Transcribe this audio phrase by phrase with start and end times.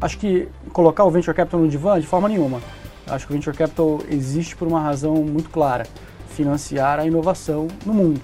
[0.00, 2.60] Acho que colocar o Venture Capital no divã, de forma nenhuma.
[3.06, 5.86] Acho que o Venture Capital existe por uma razão muito clara,
[6.28, 8.20] financiar a inovação no mundo.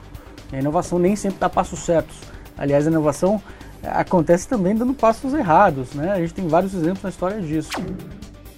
[0.51, 2.17] E a inovação nem sempre dá passos certos.
[2.57, 3.43] Aliás, a inovação
[3.83, 6.12] eh, acontece também dando passos errados, né?
[6.12, 7.71] A gente tem vários exemplos na história disso.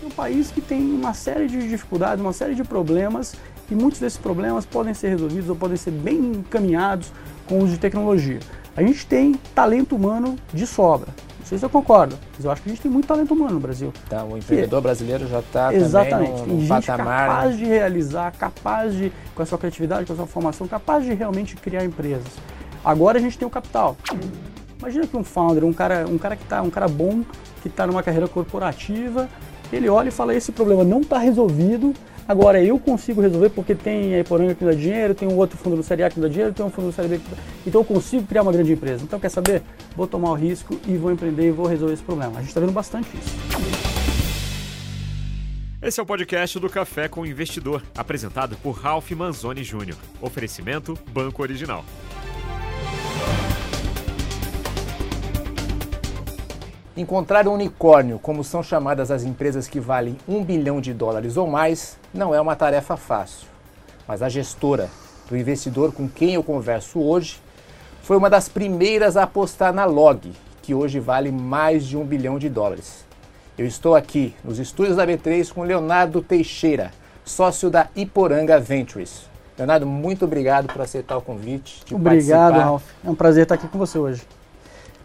[0.01, 3.35] É um país que tem uma série de dificuldades, uma série de problemas,
[3.69, 7.11] e muitos desses problemas podem ser resolvidos ou podem ser bem encaminhados
[7.49, 8.39] com o uso de tecnologia.
[8.77, 11.09] A gente tem talento humano de sobra.
[11.49, 13.55] Não sei se eu concordo, mas eu acho que a gente tem muito talento humano
[13.55, 13.91] no Brasil.
[14.07, 16.43] Tá, o empreendedor brasileiro já está Exatamente.
[16.43, 17.27] no gente patamar.
[17.27, 17.57] capaz né?
[17.57, 21.57] de realizar, capaz de, com a sua criatividade, com a sua formação, capaz de realmente
[21.57, 22.29] criar empresas.
[22.85, 23.97] Agora a gente tem o capital.
[24.79, 27.23] Imagina que um founder, um cara, um cara que tá, um cara bom,
[27.63, 29.27] que está numa carreira corporativa,
[29.73, 31.95] ele olha e fala, esse problema não está resolvido,
[32.29, 35.75] agora eu consigo resolver porque tem a Iporanga que dá dinheiro, tem um outro fundo
[35.75, 37.37] no Série A que dá dinheiro, tem um fundo no Série B que dá...
[37.67, 39.03] Então eu consigo criar uma grande empresa.
[39.03, 39.63] Então quer saber?
[39.97, 42.35] Vou tomar o risco e vou empreender e vou resolver esse problema.
[42.35, 43.99] A gente está vendo bastante isso.
[45.81, 49.97] Esse é o podcast do Café com o Investidor, apresentado por Ralph Manzoni Jr.
[50.21, 51.85] Oferecimento Banco Original.
[56.99, 61.47] Encontrar um unicórnio, como são chamadas as empresas que valem um bilhão de dólares ou
[61.47, 63.47] mais, não é uma tarefa fácil.
[64.05, 64.91] Mas a gestora
[65.29, 67.41] do investidor com quem eu converso hoje
[68.03, 72.37] foi uma das primeiras a apostar na Log, que hoje vale mais de um bilhão
[72.37, 73.05] de dólares.
[73.57, 76.91] Eu estou aqui nos estúdios da B3 com Leonardo Teixeira,
[77.25, 79.29] sócio da Iporanga Ventures.
[79.57, 81.81] Leonardo, muito obrigado por aceitar o convite.
[81.93, 82.65] Obrigado, participar.
[82.65, 82.85] Ralph.
[83.05, 84.23] É um prazer estar aqui com você hoje.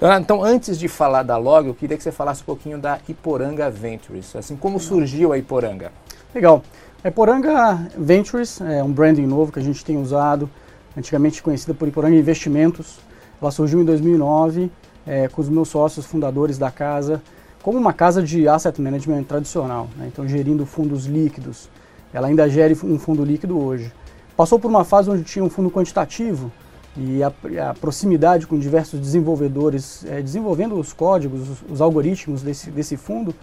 [0.03, 2.99] Leonardo, então, antes de falar da Log, eu queria que você falasse um pouquinho da
[3.07, 4.35] Iporanga Ventures.
[4.35, 5.93] Assim, como surgiu a Iporanga?
[6.35, 6.61] Legal.
[7.01, 10.49] A Iporanga Ventures é um branding novo que a gente tem usado,
[10.97, 12.99] antigamente conhecida por Iporanga Investimentos.
[13.41, 14.69] Ela surgiu em 2009
[15.07, 17.21] é, com os meus sócios fundadores da casa,
[17.61, 20.09] como uma casa de asset management tradicional, né?
[20.11, 21.69] então gerindo fundos líquidos.
[22.13, 23.89] Ela ainda gere um fundo líquido hoje.
[24.35, 26.51] Passou por uma fase onde tinha um fundo quantitativo
[26.95, 27.31] e a,
[27.69, 33.33] a proximidade com diversos desenvolvedores, é, desenvolvendo os códigos, os, os algoritmos desse, desse fundo,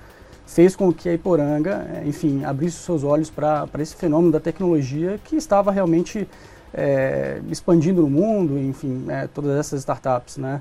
[0.47, 5.19] fez com que a Iporanga, eh, enfim, abrisse seus olhos para esse fenômeno da tecnologia
[5.25, 6.27] que estava realmente
[6.75, 10.61] eh, expandindo no mundo, enfim, eh, todas essas startups, né?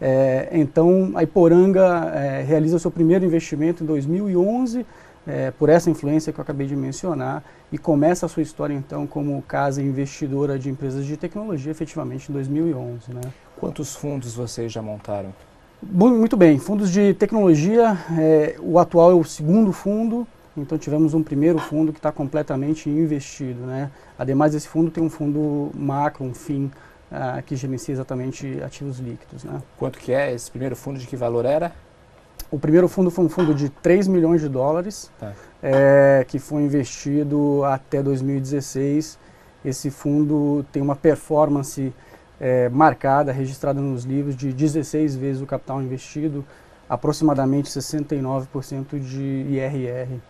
[0.00, 4.86] Eh, então, a Iporanga eh, realiza o seu primeiro investimento em 2011,
[5.26, 7.42] eh, por essa influência que eu acabei de mencionar,
[7.72, 12.32] e começa a sua história, então, como casa investidora de empresas de tecnologia, efetivamente, em
[12.32, 13.20] 2011, né?
[13.58, 15.32] Quantos fundos vocês já montaram?
[15.82, 20.26] Bom, Muito bem, fundos de tecnologia, eh, o atual é o segundo fundo,
[20.56, 23.60] então tivemos um primeiro fundo que está completamente investido.
[23.66, 23.90] Né?
[24.18, 26.70] Ademais desse fundo, tem um fundo macro, um FIM,
[27.10, 29.44] ah, que gerencia exatamente ativos líquidos.
[29.44, 29.60] Né?
[29.78, 30.98] Quanto que é esse primeiro fundo?
[30.98, 31.72] De que valor era?
[32.50, 35.32] O primeiro fundo foi um fundo de 3 milhões de dólares, Tá.
[35.62, 39.18] eh, que foi investido até 2016.
[39.64, 41.92] Esse fundo tem uma performance
[42.40, 46.44] eh, marcada, registrada nos livros, de 16 vezes o capital investido,
[46.88, 50.20] aproximadamente 69% de IRR.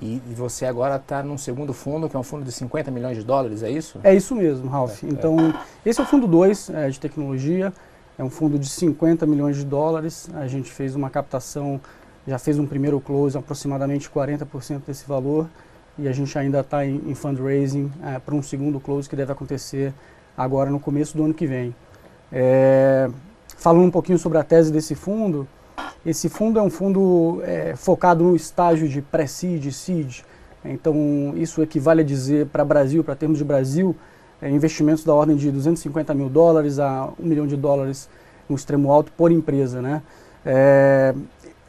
[0.00, 3.16] E, e você agora está num segundo fundo, que é um fundo de 50 milhões
[3.18, 3.98] de dólares, é isso?
[4.04, 5.02] É isso mesmo, Ralph.
[5.02, 5.10] É, é.
[5.10, 5.36] Então,
[5.84, 7.72] esse é o fundo 2 de tecnologia,
[8.18, 10.28] é um fundo de 50 milhões de dólares.
[10.34, 11.80] A gente fez uma captação,
[12.26, 15.46] já fez um primeiro close, aproximadamente 40% desse valor,
[15.96, 19.30] e a gente ainda está em, em fundraising eh, para um segundo close que deve
[19.30, 19.94] acontecer
[20.36, 21.74] agora no começo do ano que vem.
[22.32, 23.08] É,
[23.56, 25.46] falando um pouquinho sobre a tese desse fundo,
[26.04, 30.20] esse fundo é um fundo eh, focado no estágio de pré-seed seed.
[30.64, 33.94] Então, isso equivale a dizer para Brasil, para termos de Brasil,
[34.40, 38.08] eh, investimentos da ordem de 250 mil dólares a 1 milhão de dólares
[38.48, 39.82] no extremo alto por empresa.
[39.82, 40.02] Né?
[40.44, 41.14] É,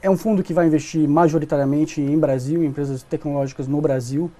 [0.02, 4.32] é um fundo que vai investir majoritariamente em Brasil, em empresas tecnológicas no Brasil.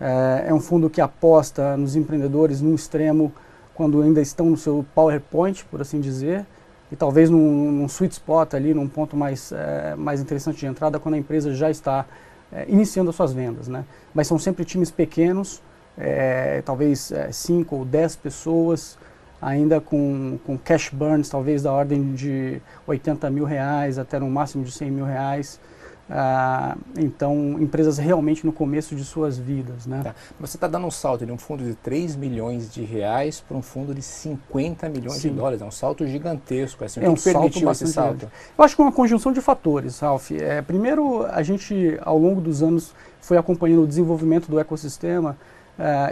[0.00, 3.32] É, é um fundo que aposta nos empreendedores num extremo
[3.74, 6.46] quando ainda estão no seu PowerPoint, por assim dizer,
[6.90, 10.98] e talvez num, num sweet spot ali, num ponto mais, é, mais interessante de entrada,
[10.98, 12.06] quando a empresa já está
[12.50, 13.68] é, iniciando as suas vendas.
[13.68, 13.84] Né?
[14.14, 15.62] Mas são sempre times pequenos,
[15.98, 18.98] é, talvez 5 ou 10 pessoas,
[19.40, 24.64] ainda com, com cash burns, talvez da ordem de 80 mil reais até no máximo
[24.64, 25.60] de 100 mil reais.
[26.08, 29.86] Ah, então, empresas realmente no começo de suas vidas.
[29.86, 30.02] Né?
[30.04, 30.14] Tá.
[30.38, 33.62] Você está dando um salto de um fundo de 3 milhões de reais para um
[33.62, 35.30] fundo de 50 milhões Sim.
[35.30, 35.60] de dólares.
[35.60, 36.84] É um salto gigantesco.
[36.84, 37.00] Assim.
[37.00, 38.18] O É um que permitiu salto esse salto?
[38.18, 38.32] grande.
[38.56, 40.30] Eu acho que é uma conjunção de fatores, Ralph.
[40.30, 45.36] É, primeiro, a gente, ao longo dos anos, foi acompanhando o desenvolvimento do ecossistema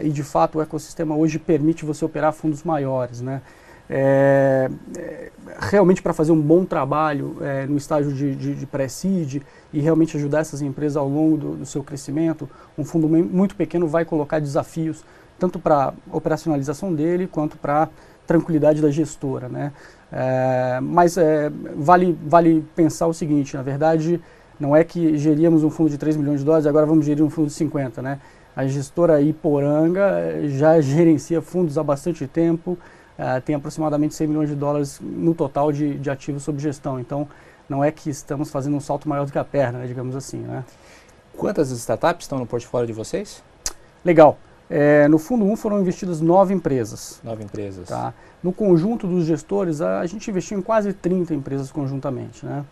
[0.03, 3.21] e, de fato, o ecossistema hoje permite você operar fundos maiores.
[3.21, 3.41] Né?
[3.89, 9.43] é, é, realmente para fazer um bom trabalho é, no estágio de, de, de pré-seed
[9.73, 13.87] e realmente ajudar essas empresas ao longo do, do seu crescimento, um fundo muito pequeno
[13.87, 15.05] vai colocar desafios
[15.39, 17.89] tanto para operacionalização dele quanto para
[18.27, 19.73] tranquilidade da gestora, né?
[20.11, 24.21] É, mas é, vale, vale pensar o seguinte, na verdade,
[24.59, 27.29] não é que geríamos um fundo de 3 milhões de dólares agora vamos gerir um
[27.29, 28.21] fundo de 50, né?
[28.57, 32.79] A gestora Iporanga eh, já gerencia fundos há bastante tempo,
[33.19, 37.01] uh, tem aproximadamente 100 milhões de dólares no total de, de ativos sob gestão.
[37.01, 37.29] Então,
[37.69, 40.39] não é que estamos fazendo um salto maior do que a perna, né, digamos assim,
[40.39, 40.65] né?
[41.37, 43.43] Quantas startups estão no portfólio de vocês?
[44.05, 44.39] Legal.
[44.71, 47.21] É, no Fundo 1 foram investidas nove empresas.
[47.23, 47.89] Nove empresas.
[47.89, 48.15] Tá?
[48.43, 52.47] No conjunto dos gestores, a, a gente investiu em quase 30 empresas conjuntamente.
[52.47, 52.65] Né?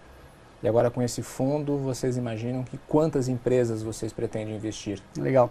[0.63, 5.01] E agora com esse fundo, vocês imaginam que quantas empresas vocês pretendem investir?
[5.19, 5.51] Legal.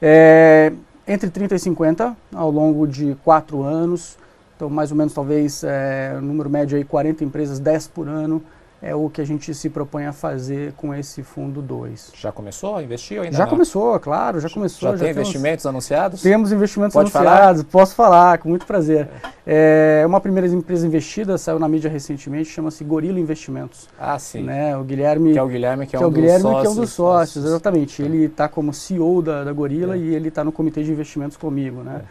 [0.00, 0.72] É,
[1.06, 4.16] entre 30 e 50 ao longo de quatro anos.
[4.54, 8.42] Então, mais ou menos, talvez, é, número médio aí, 40 empresas, 10 por ano
[8.82, 12.14] é o que a gente se propõe a fazer com esse fundo 2.
[12.16, 13.50] Já começou a investir ou ainda Já não?
[13.50, 14.90] começou, claro, já começou.
[14.90, 16.20] Já, já tem temos, investimentos anunciados?
[16.20, 17.70] Temos investimentos Pode anunciados, falar?
[17.70, 19.08] posso falar, com muito prazer.
[19.46, 20.00] É.
[20.02, 23.88] é uma primeira empresa investida, saiu na mídia recentemente, chama-se Gorila Investimentos.
[23.96, 24.42] Ah, sim.
[24.42, 24.76] Né?
[24.76, 25.32] O Guilherme...
[25.32, 26.74] Que é o Guilherme que é, que um, é o Guilherme, dos que é um
[26.74, 28.02] dos sócios, exatamente.
[28.02, 28.04] É.
[28.04, 29.98] Ele está como CEO da, da Gorila é.
[29.98, 32.02] e ele está no comitê de investimentos comigo, né?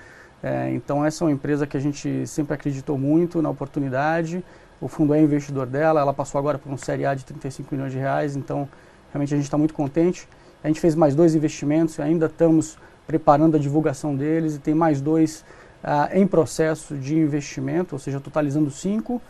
[0.41, 0.67] É.
[0.67, 4.41] é, então essa é uma empresa que a gente sempre acreditou muito na oportunidade,
[4.81, 7.91] o fundo é investidor dela, ela passou agora por um série A de 35 milhões
[7.91, 8.67] de reais, então
[9.11, 10.27] realmente a gente está muito contente.
[10.63, 14.99] A gente fez mais dois investimentos, ainda estamos preparando a divulgação deles e tem mais
[14.99, 15.45] dois
[15.83, 19.21] uh, em processo de investimento, ou seja, totalizando cinco.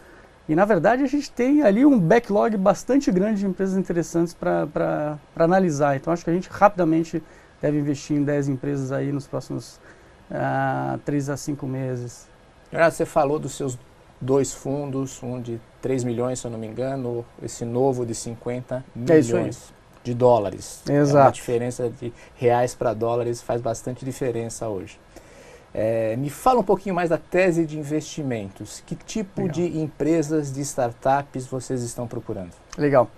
[0.47, 5.19] E na verdade a gente tem ali um backlog bastante grande de empresas interessantes para
[5.35, 5.95] analisar.
[5.95, 7.21] Então acho que a gente rapidamente
[7.61, 9.79] deve investir em 10 empresas aí nos próximos
[10.29, 12.27] uh, 3 a 5 meses.
[12.71, 13.77] Você falou dos seus
[14.21, 18.75] dois fundos, um de 3 milhões, se eu não me engano, esse novo de 50
[18.75, 19.73] é milhões
[20.03, 20.81] de dólares.
[20.87, 21.17] Exato.
[21.17, 24.99] É uma diferença de reais para dólares faz bastante diferença hoje.
[25.73, 28.83] É, me fala um pouquinho mais da tese de investimentos.
[28.85, 29.53] Que tipo Legal.
[29.53, 32.51] de empresas, de startups vocês estão procurando?
[32.77, 33.09] Legal.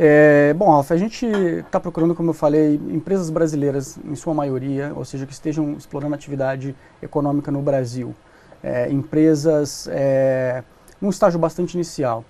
[0.00, 4.92] É, bom, Alfa, a gente está procurando, como eu falei, empresas brasileiras, em sua maioria,
[4.94, 8.14] ou seja, que estejam explorando atividade econômica no Brasil
[8.62, 10.62] é, empresas é,
[11.00, 12.24] num estágio bastante inicial.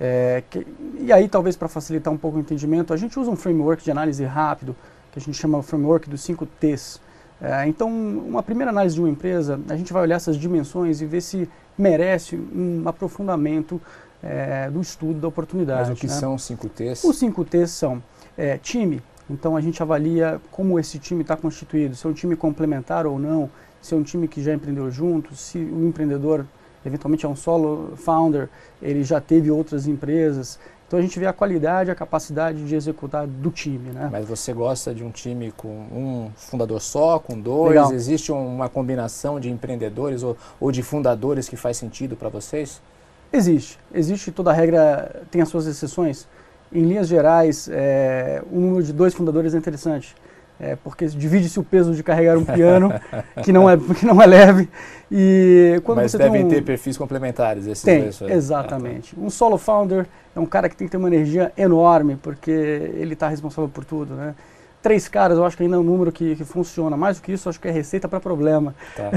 [0.00, 0.66] É, que,
[0.98, 3.90] e aí, talvez para facilitar um pouco o entendimento, a gente usa um framework de
[3.90, 4.74] análise rápido,
[5.12, 7.00] que a gente chama o framework dos 5 T's.
[7.40, 11.06] É, então, uma primeira análise de uma empresa, a gente vai olhar essas dimensões e
[11.06, 13.80] ver se merece um aprofundamento
[14.22, 15.90] é, do estudo da oportunidade.
[15.90, 16.12] Mas o que né?
[16.12, 17.04] são os 5 T's?
[17.04, 18.02] Os 5 T's são
[18.36, 22.36] é, time, então a gente avalia como esse time está constituído, se é um time
[22.36, 23.50] complementar ou não,
[23.82, 26.46] se é um time que já empreendeu junto, se o empreendedor
[26.86, 28.48] eventualmente é um solo founder,
[28.80, 30.58] ele já teve outras empresas.
[30.86, 34.08] Então a gente vê a qualidade, a capacidade de executar do time, né?
[34.12, 37.70] Mas você gosta de um time com um fundador só, com dois?
[37.70, 37.92] Legal.
[37.92, 42.80] Existe uma combinação de empreendedores ou, ou de fundadores que faz sentido para vocês?
[43.32, 43.78] Existe.
[43.94, 46.28] Existe toda regra, tem as suas exceções.
[46.70, 50.14] Em linhas gerais, é, um número de dois fundadores é interessante
[50.62, 52.92] é, porque divide-se o peso de carregar um piano,
[53.42, 54.68] que não é, que não é leve.
[55.10, 56.48] E quando Mas você devem um...
[56.48, 58.22] ter perfis complementares esses tem, dois.
[58.22, 59.18] Exatamente.
[59.18, 63.14] Um solo founder é um cara que tem que ter uma energia enorme, porque ele
[63.14, 64.36] está responsável por tudo, né?
[64.80, 66.96] Três caras, eu acho que ainda é um número que, que funciona.
[66.96, 68.74] Mais do que isso, acho que é receita para problema.
[68.96, 69.10] Tá.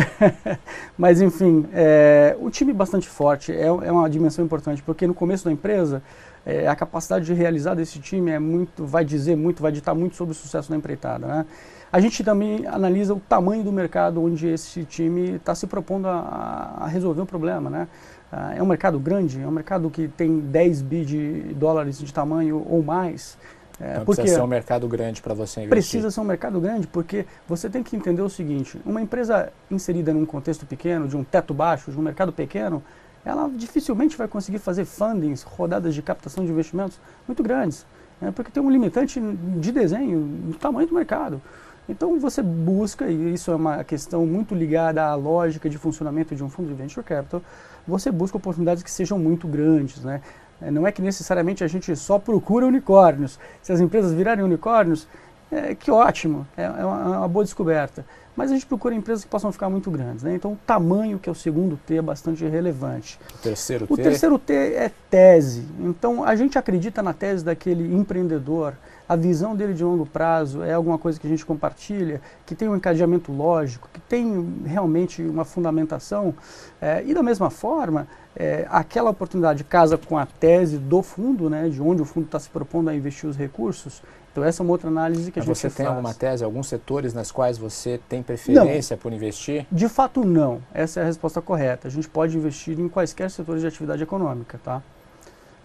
[0.95, 5.45] Mas, enfim, é, o time bastante forte é, é uma dimensão importante, porque no começo
[5.45, 6.03] da empresa,
[6.45, 10.15] é, a capacidade de realizar desse time é muito, vai dizer muito, vai ditar muito
[10.15, 11.25] sobre o sucesso da empreitada.
[11.25, 11.45] Né?
[11.91, 16.75] A gente também analisa o tamanho do mercado onde esse time está se propondo a,
[16.81, 17.69] a, resolver um problema.
[17.69, 17.87] Né?
[18.31, 22.13] Ah, é um mercado grande, é um mercado que tem 10 bi de dólares de
[22.13, 23.37] tamanho ou mais.
[23.79, 25.69] É, então porque precisa ser um mercado grande para você investir.
[25.69, 30.13] Precisa ser um mercado grande, porque você tem que entender o seguinte: uma empresa inserida
[30.13, 32.81] num contexto pequeno, de um teto baixo, de um mercado pequeno,
[33.25, 37.85] ela dificilmente vai conseguir fazer fundings, rodadas de captação de investimentos muito grandes,
[38.21, 41.41] né, porque tem um limitante de desenho do tamanho do mercado.
[41.87, 46.43] Então você busca, e isso é uma questão muito ligada à lógica de funcionamento de
[46.43, 47.41] um fundo de venture capital,
[47.87, 50.03] você busca oportunidades que sejam muito grandes.
[50.03, 50.21] Né?
[50.61, 53.39] É, não é que necessariamente a gente só procura unicórnios.
[53.61, 55.07] Se as empresas virarem unicórnios,
[55.51, 58.05] é, que ótimo, é, é uma, é uma boa descoberta.
[58.35, 60.23] mas a gente procura empresas que possam ficar muito grandes.
[60.23, 60.35] Né?
[60.35, 63.19] Então, o tamanho, que é o segundo T, é bastante relevante.
[63.33, 63.93] O terceiro T?
[63.93, 65.65] O terceiro T é tese.
[65.79, 68.73] Então, a gente acredita na tese daquele empreendedor,
[69.07, 72.67] a visão dele de longo prazo é alguma coisa que a gente compartilha, que tem
[72.67, 76.33] um encadeamento lógico, que tem realmente uma fundamentação.
[76.81, 81.69] É, e da mesma forma, é, aquela oportunidade casa com a tese do fundo, né,
[81.69, 84.01] de onde o fundo está se propondo a investir os recursos,
[84.35, 85.77] então essa é uma outra análise que Mas a gente você faz.
[85.77, 89.65] tem alguma tese, alguns setores nas quais você tem preferência não, por investir?
[89.71, 90.61] De fato não.
[90.73, 91.87] Essa é a resposta correta.
[91.87, 94.83] A gente pode investir em quaisquer setores de atividade econômica, tá?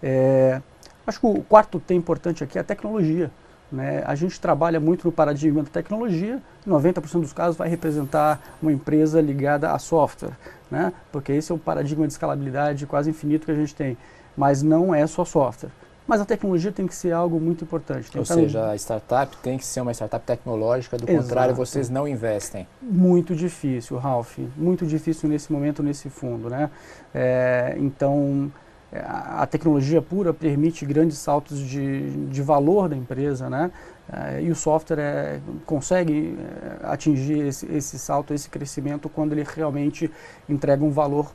[0.01, 0.61] É,
[1.05, 3.29] acho que o quarto T importante aqui é a tecnologia.
[3.69, 4.03] Né?
[4.05, 9.19] A gente trabalha muito no paradigma da tecnologia, 90% dos casos vai representar uma empresa
[9.19, 10.37] ligada a software,
[10.69, 10.93] né?
[11.11, 13.97] porque esse é o paradigma de escalabilidade quase infinito que a gente tem.
[14.37, 15.71] Mas não é só software.
[16.11, 18.09] Mas a tecnologia tem que ser algo muito importante.
[18.19, 21.23] Ou seja, a startup tem que ser uma startup tecnológica, do Exato.
[21.23, 22.67] contrário, vocês não investem.
[22.81, 24.37] Muito difícil, Ralph.
[24.57, 26.49] Muito difícil nesse momento, nesse fundo.
[26.49, 26.69] Né?
[27.15, 28.51] É, então,
[28.99, 33.71] a tecnologia pura permite grandes saltos de, de valor da empresa, né?
[34.11, 39.45] É, e o software é, consegue é, atingir esse, esse salto, esse crescimento, quando ele
[39.55, 40.11] realmente
[40.49, 41.31] entrega um valor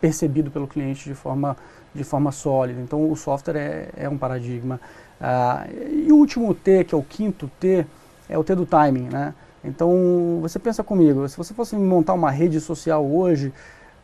[0.00, 1.56] percebido pelo cliente de forma
[1.94, 2.80] de forma sólida.
[2.80, 4.80] Então o software é, é um paradigma.
[5.20, 7.86] Ah, e o último T, que é o quinto T,
[8.28, 9.08] é o T do timing.
[9.12, 9.34] Né?
[9.64, 13.52] Então você pensa comigo, se você fosse montar uma rede social hoje,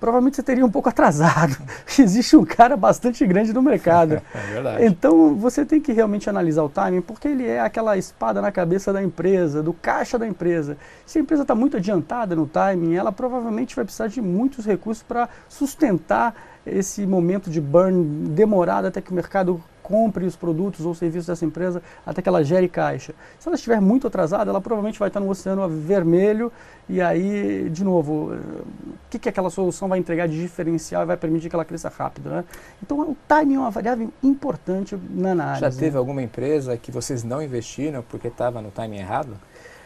[0.01, 1.57] provavelmente você teria um pouco atrasado.
[1.99, 4.15] Existe um cara bastante grande no mercado.
[4.35, 4.87] é.
[4.87, 8.93] Então você tem que realmente analisar o timing, porque ele é aquela espada na cabeça
[8.93, 10.77] da empresa, do caixa da empresa.
[11.05, 15.03] Se a empresa está muito adiantada no timing, ela provavelmente vai precisar de muitos recursos
[15.03, 16.35] para sustentar
[16.67, 21.45] esse momento de burn demorado até que o mercado compre os produtos ou serviços dessa
[21.45, 23.13] empresa até que ela gere caixa.
[23.41, 26.53] Se ela estiver muito atrasada, ela provavelmente vai estar no oceano vermelho
[26.89, 31.17] e aí, de novo, o que, que aquela solução vai entregar de diferencial e vai
[31.17, 32.31] permitir que ela cresça rápido.
[32.31, 32.45] Né?
[32.81, 35.61] Então, o timing é uma variável importante na análise.
[35.61, 39.37] Já teve alguma empresa que vocês não investiram porque estava no timing errado?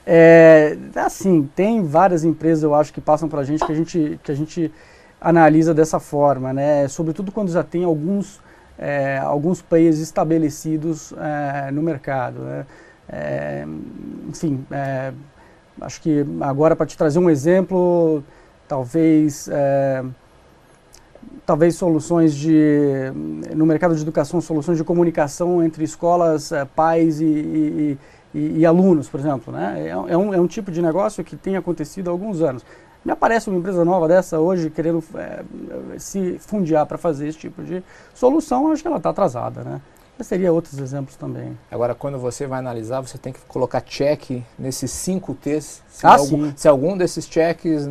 [0.07, 4.21] É, assim, tem várias empresas, eu acho, que passam para a gente que a gente,
[4.23, 4.71] que a gente
[5.21, 6.87] analisa dessa forma, né?
[6.89, 8.41] Sobretudo quando já tem alguns,
[8.79, 12.67] é, alguns players estabelecidos é, no mercado, né?
[13.09, 13.67] É,
[14.29, 15.13] enfim, é,
[15.81, 18.25] acho que agora para te trazer um exemplo,
[18.67, 20.03] talvez é,
[21.47, 23.13] talvez soluções de
[23.55, 27.99] no mercado de educação soluções de comunicação entre escolas é, pais e, e,
[28.35, 31.57] e, e, alunos por exemplo né é, um, é um tipo de negócio que tem
[31.57, 32.65] acontecido há alguns anos
[33.05, 35.45] me aparece uma empresa nova dessa hoje querendo é,
[35.99, 37.83] se fundiar para fazer esse tipo de
[38.15, 39.81] solução, acho que ela está atrasada, né?
[40.17, 41.59] Mas seria outros exemplos também.
[41.71, 45.83] Agora, quando você vai analisar, você tem que colocar check nesses cinco T's.
[45.89, 47.89] Se, ah, algum, se algum desses checks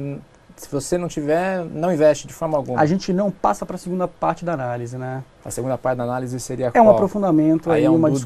[0.64, 2.80] se você não tiver, não investe de forma alguma.
[2.80, 5.24] A gente não passa para a segunda parte da análise, né?
[5.44, 6.86] A segunda parte da análise seria É qual?
[6.86, 8.20] um aprofundamento, aí, aí é um uma due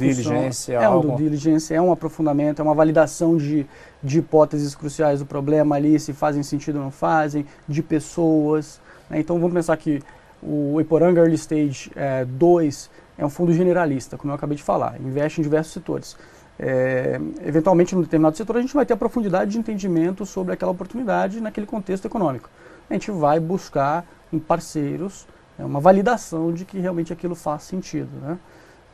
[0.72, 1.14] é algo...
[1.14, 3.66] um due diligence, é um aprofundamento, é uma validação de,
[4.04, 8.80] de hipóteses cruciais do problema ali, se fazem sentido ou não fazem, de pessoas.
[9.10, 9.20] Né?
[9.20, 10.02] Então vamos pensar que
[10.42, 11.92] o Iporanga Early Stage
[12.28, 16.16] 2 é, é um fundo generalista, como eu acabei de falar, investe em diversos setores
[16.60, 20.72] é, eventualmente, num determinado setor, a gente vai ter a profundidade de entendimento sobre aquela
[20.72, 22.50] oportunidade naquele contexto econômico.
[22.90, 25.28] A gente vai buscar em parceiros
[25.60, 28.10] é, uma validação de que realmente aquilo faz sentido.
[28.22, 28.38] Né?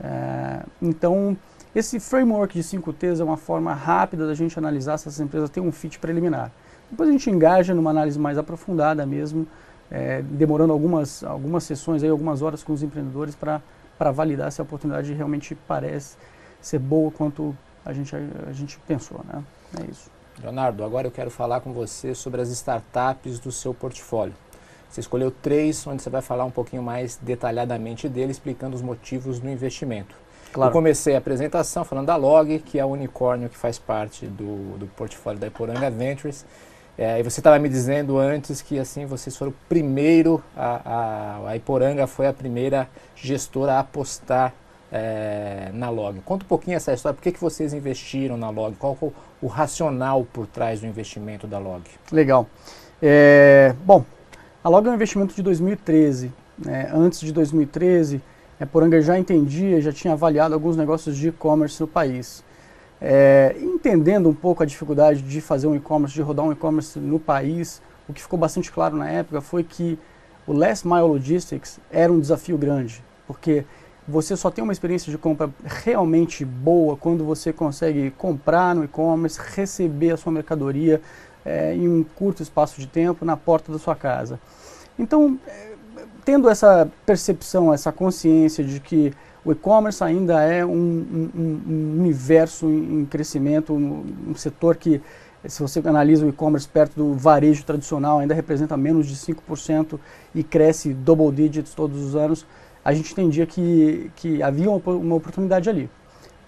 [0.03, 1.37] É, então,
[1.73, 5.49] esse framework de 5 T's é uma forma rápida da gente analisar se essas empresas
[5.49, 6.51] têm um fit preliminar.
[6.91, 9.47] Depois a gente engaja numa análise mais aprofundada mesmo,
[9.89, 14.63] é, demorando algumas, algumas sessões, aí, algumas horas com os empreendedores para validar se a
[14.63, 16.17] oportunidade realmente parece
[16.63, 17.55] ser boa quanto
[17.85, 19.43] a gente, a, gente pensou, né?
[19.79, 20.09] É isso.
[20.41, 24.33] Leonardo, agora eu quero falar com você sobre as startups do seu portfólio.
[24.89, 29.39] Você escolheu três, onde você vai falar um pouquinho mais detalhadamente dele, explicando os motivos
[29.39, 30.15] do investimento.
[30.53, 30.69] Claro.
[30.69, 34.77] Eu comecei a apresentação falando da Log, que é o unicórnio que faz parte do,
[34.77, 36.45] do portfólio da Iporanga Ventures.
[36.97, 41.49] É, e você estava me dizendo antes que assim vocês foram o primeiro, a, a,
[41.49, 44.53] a Iporanga foi a primeira gestora a apostar
[44.93, 46.21] é, na Log.
[46.21, 48.75] Conta um pouquinho essa história, por que, que vocês investiram na Log?
[48.77, 48.95] Qual
[49.41, 51.81] o, racional por trás do investimento da Log?
[52.11, 52.47] Legal.
[53.01, 54.05] É, bom,
[54.63, 56.31] a Log é um investimento de 2013.
[56.63, 56.91] Né?
[56.93, 58.21] Antes de 2013,
[58.61, 62.43] a Poranga já entendia, já tinha avaliado alguns negócios de e-commerce no país.
[63.01, 67.19] É, entendendo um pouco a dificuldade de fazer um e-commerce, de rodar um e-commerce no
[67.19, 69.97] país, o que ficou bastante claro na época foi que
[70.45, 73.65] o Last Mile Logistics era um desafio grande, porque
[74.07, 79.39] você só tem uma experiência de compra realmente boa quando você consegue comprar no e-commerce,
[79.55, 81.01] receber a sua mercadoria
[81.45, 84.39] é, em um curto espaço de tempo na porta da sua casa.
[84.97, 85.73] Então, é,
[86.25, 89.13] tendo essa percepção, essa consciência de que
[89.45, 95.01] o e-commerce ainda é um, um, um universo em, em crescimento, um, um, setor que,
[95.45, 99.99] se você analisa o e-commerce perto do varejo tradicional, ainda representa menos de 5%
[100.33, 102.45] e cresce double digits todos os anos,
[102.83, 105.89] a gente entendia que, que havia uma, uma oportunidade ali.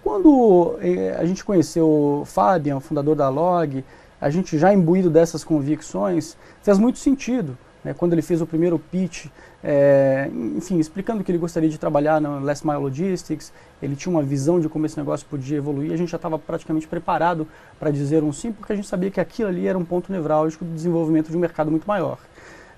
[0.03, 3.83] Quando eh, a gente conheceu o Fabian, fundador da Log,
[4.19, 8.79] a gente já imbuído dessas convicções, fez muito sentido né, quando ele fez o primeiro
[8.79, 9.27] pitch,
[9.63, 10.27] é,
[10.57, 14.59] enfim, explicando que ele gostaria de trabalhar na Last Mile Logistics, ele tinha uma visão
[14.59, 17.47] de como esse negócio podia evoluir, a gente já estava praticamente preparado
[17.79, 20.65] para dizer um sim, porque a gente sabia que aquilo ali era um ponto nevrálgico
[20.65, 22.17] do desenvolvimento de um mercado muito maior.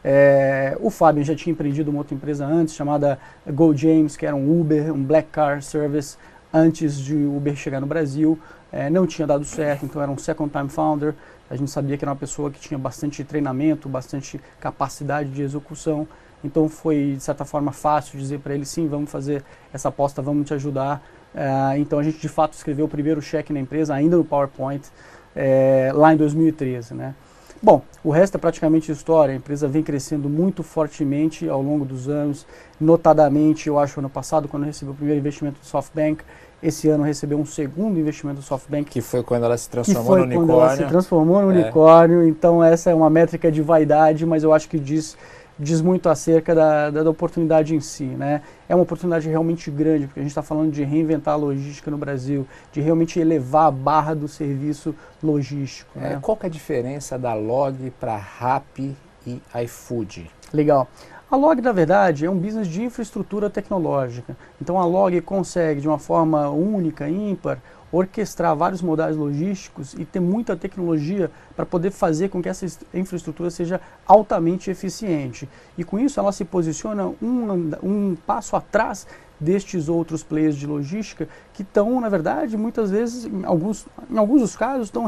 [0.04, 4.36] É, o Fábio já tinha empreendido uma outra empresa antes, chamada Go James, que era
[4.36, 6.18] um Uber, um Black Car Service,
[6.54, 8.40] antes de Uber chegar no Brasil.
[8.72, 11.14] É, não tinha dado certo, então era um second time founder.
[11.50, 16.08] A gente sabia que era uma pessoa que tinha bastante treinamento, bastante capacidade de execução.
[16.44, 20.48] Então foi, de certa forma, fácil dizer para ele: sim, vamos fazer essa aposta, vamos
[20.48, 21.02] te ajudar.
[21.34, 24.88] Uh, então a gente, de fato, escreveu o primeiro cheque na empresa, ainda no PowerPoint,
[25.36, 26.94] é, lá em 2013.
[26.94, 27.16] Né?
[27.62, 29.34] Bom, o resto é praticamente história.
[29.34, 32.46] A empresa vem crescendo muito fortemente ao longo dos anos.
[32.80, 36.24] Notadamente, eu acho, ano passado, quando recebeu o primeiro investimento do SoftBank,
[36.62, 38.90] esse ano recebeu um segundo investimento do SoftBank.
[38.90, 40.48] Que foi quando ela se transformou no unicórnio.
[40.48, 41.56] quando ela se transformou no é.
[41.56, 42.28] unicórnio.
[42.28, 45.18] Então essa é uma métrica de vaidade, mas eu acho que diz,
[45.60, 48.04] diz muito acerca da, da, da oportunidade em si.
[48.04, 48.42] Né?
[48.68, 51.98] É uma oportunidade realmente grande, porque a gente está falando de reinventar a logística no
[51.98, 55.92] Brasil, de realmente elevar a barra do serviço logístico.
[55.98, 56.20] É, né?
[56.22, 58.96] Qual é a diferença da Log para Rap
[59.26, 60.30] e iFood?
[60.54, 60.88] Legal.
[61.30, 64.38] A Log, na verdade, é um business de infraestrutura tecnológica.
[64.62, 67.60] Então a Log consegue, de uma forma única, ímpar,
[67.92, 73.50] orquestrar vários modais logísticos e ter muita tecnologia para poder fazer com que essa infraestrutura
[73.50, 75.48] seja altamente eficiente.
[75.78, 79.08] E com isso ela se posiciona um, um passo atrás
[79.40, 84.42] destes outros players de logística que estão, na verdade, muitas vezes, em alguns, em alguns
[84.42, 85.06] dos casos, estão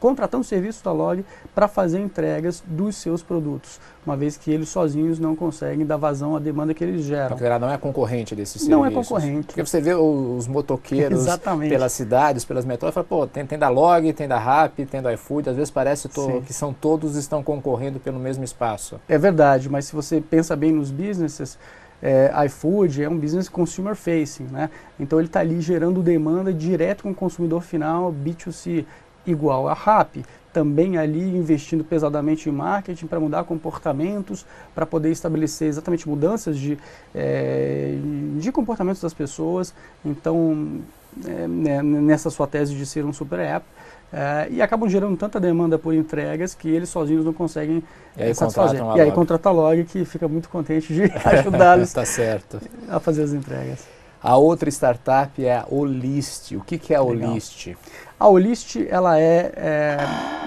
[0.00, 1.24] contratando serviços da Log
[1.54, 6.36] para fazer entregas dos seus produtos, uma vez que eles sozinhos não conseguem dar vazão
[6.36, 7.30] à demanda que eles geram.
[7.30, 8.70] Porque ela não é concorrente desses serviços.
[8.70, 9.46] Não é concorrente.
[9.48, 11.26] Porque você vê os motoqueiros
[11.68, 15.12] pelas cidades, pelas metrôs, fala, pô, tem, tem da Log, tem da Rap, tem da
[15.12, 19.00] iFood, às vezes parece to, que são todos estão concorrendo pelo mesmo espaço.
[19.08, 21.58] É verdade, mas se você pensa bem nos businesses,
[22.02, 24.70] é, iFood é um business consumer facing, né?
[24.98, 28.84] Então ele está ali gerando demanda direto com o consumidor final, B2C,
[29.30, 30.16] igual a RAP,
[30.52, 36.78] também ali investindo pesadamente em marketing para mudar comportamentos, para poder estabelecer exatamente mudanças de,
[37.14, 37.96] é,
[38.38, 39.74] de comportamentos das pessoas.
[40.04, 40.80] Então,
[41.26, 43.64] é, né, nessa sua tese de ser um super app,
[44.10, 47.82] é, e acabam gerando tanta demanda por entregas que eles sozinhos não conseguem
[48.16, 48.80] e aí satisfazer.
[48.96, 52.58] E aí contrata a Log que fica muito contente de ajudá-los tá certo.
[52.88, 53.86] a fazer as entregas.
[54.20, 56.56] A outra startup é a Olist.
[56.56, 57.76] O que, que é a Olist?
[58.18, 59.98] A Olist ela é, é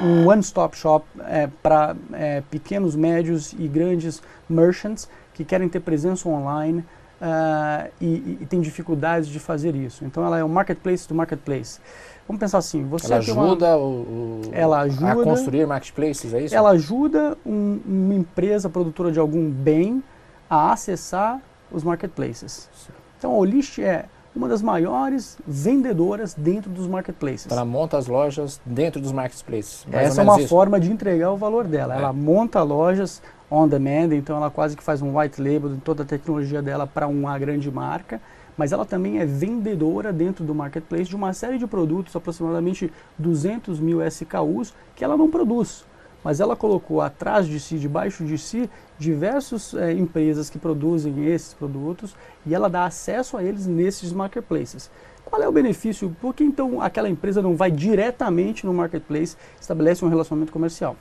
[0.04, 6.28] um one-stop shop é, para é, pequenos, médios e grandes merchants que querem ter presença
[6.28, 6.84] online
[7.22, 10.04] uh, e, e têm dificuldades de fazer isso.
[10.04, 11.80] Então ela é um marketplace do marketplace.
[12.28, 16.44] Vamos pensar assim, você ela ajuda, uma, o, o, ela ajuda a construir marketplaces, é
[16.44, 16.56] isso?
[16.56, 20.04] Ela ajuda um, uma empresa produtora de algum bem
[20.50, 21.40] a acessar
[21.72, 22.70] os marketplaces.
[23.18, 27.52] Então a Olist é uma das maiores vendedoras dentro dos marketplaces.
[27.52, 29.86] Ela monta as lojas dentro dos marketplaces.
[29.92, 30.48] Essa é uma isso.
[30.48, 31.96] forma de entregar o valor dela.
[31.96, 31.98] É.
[31.98, 36.04] Ela monta lojas on demand, então ela quase que faz um white label de toda
[36.04, 38.22] a tecnologia dela para uma grande marca
[38.58, 43.80] mas ela também é vendedora dentro do marketplace de uma série de produtos, aproximadamente 200
[43.80, 45.86] mil SKUs, que ela não produz.
[46.24, 51.54] Mas ela colocou atrás de si, debaixo de si, diversas é, empresas que produzem esses
[51.54, 54.90] produtos e ela dá acesso a eles nesses marketplaces.
[55.26, 56.16] Qual é o benefício?
[56.22, 60.96] Por que então aquela empresa não vai diretamente no marketplace estabelece um relacionamento comercial?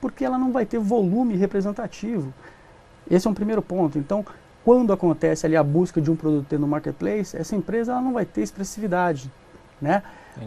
[0.00, 2.32] Porque ela não vai ter volume representativo.
[3.10, 3.98] Esse é um primeiro ponto.
[3.98, 4.24] Então,
[4.64, 8.24] quando acontece ali a busca de um produto no marketplace, essa empresa ela não vai
[8.24, 9.30] ter expressividade.
[9.80, 10.02] Né?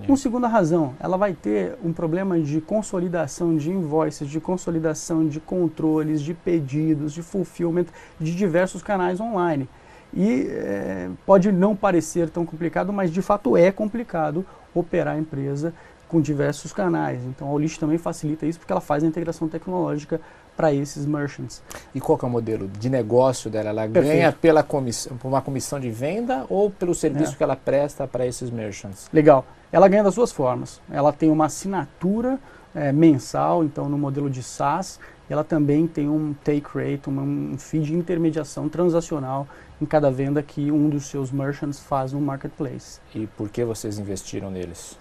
[0.07, 5.39] Uma segunda razão, ela vai ter um problema de consolidação de invoices, de consolidação de
[5.39, 7.85] controles, de pedidos, de fulfillment
[8.19, 9.69] de diversos canais online.
[10.13, 15.73] E é, pode não parecer tão complicado, mas de fato é complicado operar a empresa
[16.07, 17.23] com diversos canais.
[17.25, 20.21] Então a Olist também facilita isso porque ela faz a integração tecnológica
[20.55, 21.61] para esses merchants.
[21.93, 23.69] E qual é o modelo de negócio dela?
[23.69, 24.05] Ela Perfeito.
[24.05, 27.35] ganha pela comissão, por uma comissão de venda ou pelo serviço é.
[27.35, 29.09] que ela presta para esses merchants?
[29.11, 29.45] Legal.
[29.75, 30.81] Ela ganha das duas formas.
[30.89, 32.39] Ela tem uma assinatura
[32.73, 37.81] é, mensal, então no modelo de SaaS, ela também tem um take rate, um fee
[37.81, 39.45] de intermediação transacional
[39.81, 43.01] em cada venda que um dos seus merchants faz no marketplace.
[43.13, 44.97] E por que vocês investiram neles?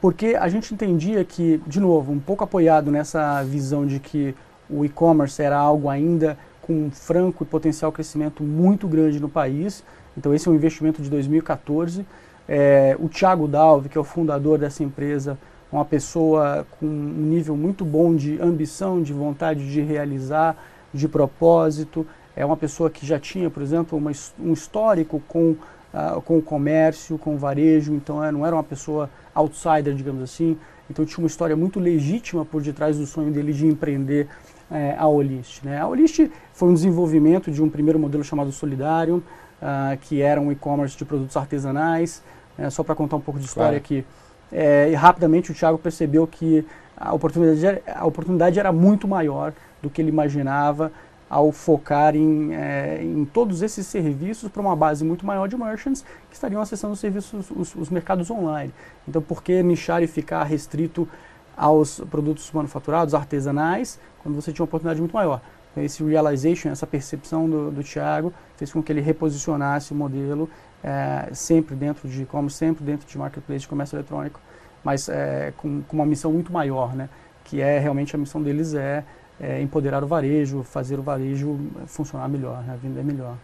[0.00, 4.36] Porque a gente entendia que, de novo, um pouco apoiado nessa visão de que
[4.70, 9.82] o e-commerce era algo ainda com um franco e potencial crescimento muito grande no país.
[10.16, 12.06] Então esse é um investimento de 2014.
[12.54, 15.38] É, o Thiago Dalve, que é o fundador dessa empresa,
[15.72, 20.54] uma pessoa com um nível muito bom de ambição, de vontade de realizar,
[20.92, 22.06] de propósito.
[22.36, 25.52] É uma pessoa que já tinha, por exemplo, uma, um histórico com,
[25.94, 30.22] uh, com o comércio, com o varejo, então é, não era uma pessoa outsider, digamos
[30.22, 30.58] assim.
[30.90, 34.28] Então tinha uma história muito legítima por detrás do sonho dele de empreender
[34.70, 35.64] é, a Olist.
[35.64, 35.80] Né?
[35.80, 39.16] A Olist foi um desenvolvimento de um primeiro modelo chamado Solidarium,
[39.62, 42.22] uh, que era um e-commerce de produtos artesanais.
[42.58, 43.84] É, só para contar um pouco de história claro.
[43.84, 44.04] aqui.
[44.52, 49.88] É, e rapidamente o Thiago percebeu que a oportunidade, a oportunidade era muito maior do
[49.88, 50.92] que ele imaginava
[51.32, 56.04] ao focar em, é, em todos esses serviços para uma base muito maior de merchants
[56.28, 58.72] que estariam acessando os serviços, os, os, mercados online.
[59.08, 61.08] Então, por que nichar e ficar restrito
[61.56, 65.40] aos produtos manufaturados, artesanais, quando você tinha uma oportunidade muito maior?
[65.74, 70.50] Esse realization, essa percepção do, do Thiago, fez com que ele reposicionasse o modelo
[70.82, 74.40] é, sempre dentro de e-commerce, sempre dentro de marketplace de comércio eletrônico,
[74.82, 77.08] mas é, com, com, uma missão muito maior, né?
[77.44, 79.04] Que é realmente a missão deles é,
[79.40, 82.78] é, empoderar o varejo, fazer o varejo funcionar melhor, né?
[82.82, 83.36] vender melhor.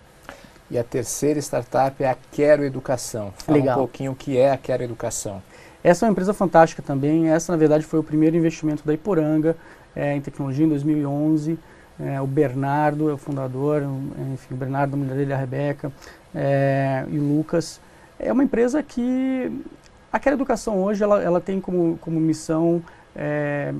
[0.70, 3.32] E a terceira startup é a Quero Educação.
[3.38, 3.76] Fala Legal.
[3.76, 5.42] um pouquinho o que é a Quero Educação.
[5.82, 7.30] Essa é uma empresa fantástica também.
[7.30, 9.56] Essa, na verdade, foi o primeiro investimento da Iporanga
[9.96, 11.58] é, em tecnologia em 2011.
[12.00, 13.82] É, o Bernardo é o fundador,
[14.32, 15.92] enfim, o Bernardo, a mulher dele, a Rebeca,
[16.34, 17.80] é, e o Lucas.
[18.18, 19.64] É uma empresa que
[20.12, 22.82] aquela educação hoje ela, ela tem como, como missão
[23.16, 23.74] é,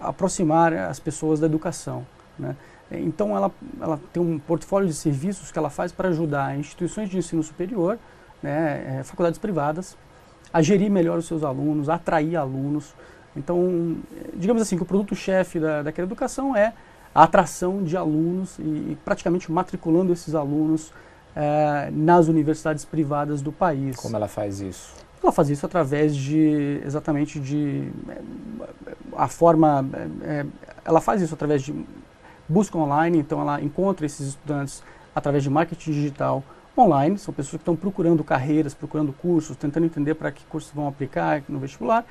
[0.00, 2.06] aproximar as pessoas da educação.
[2.38, 2.54] Né?
[2.90, 3.50] Então ela,
[3.80, 7.98] ela tem um portfólio de serviços que ela faz para ajudar instituições de ensino superior,
[8.42, 9.96] né, é, faculdades privadas,
[10.52, 12.94] a gerir melhor os seus alunos, a atrair alunos.
[13.36, 13.96] Então,
[14.34, 16.72] digamos assim, que o produto-chefe da, daquela educação é
[17.16, 20.92] a atração de alunos e, e praticamente matriculando esses alunos
[21.34, 23.96] é, nas universidades privadas do país.
[23.96, 24.92] Como ela faz isso?
[25.22, 28.20] Ela faz isso através de, exatamente de, eh,
[29.16, 29.88] a forma,
[30.22, 30.44] é,
[30.84, 31.74] ela faz isso através de
[32.46, 34.82] busca online, então ela encontra esses estudantes
[35.14, 36.44] através de marketing digital
[36.76, 40.86] online, são pessoas que estão procurando carreiras, procurando cursos, tentando entender para que cursos vão
[40.86, 42.04] aplicar no vestibular,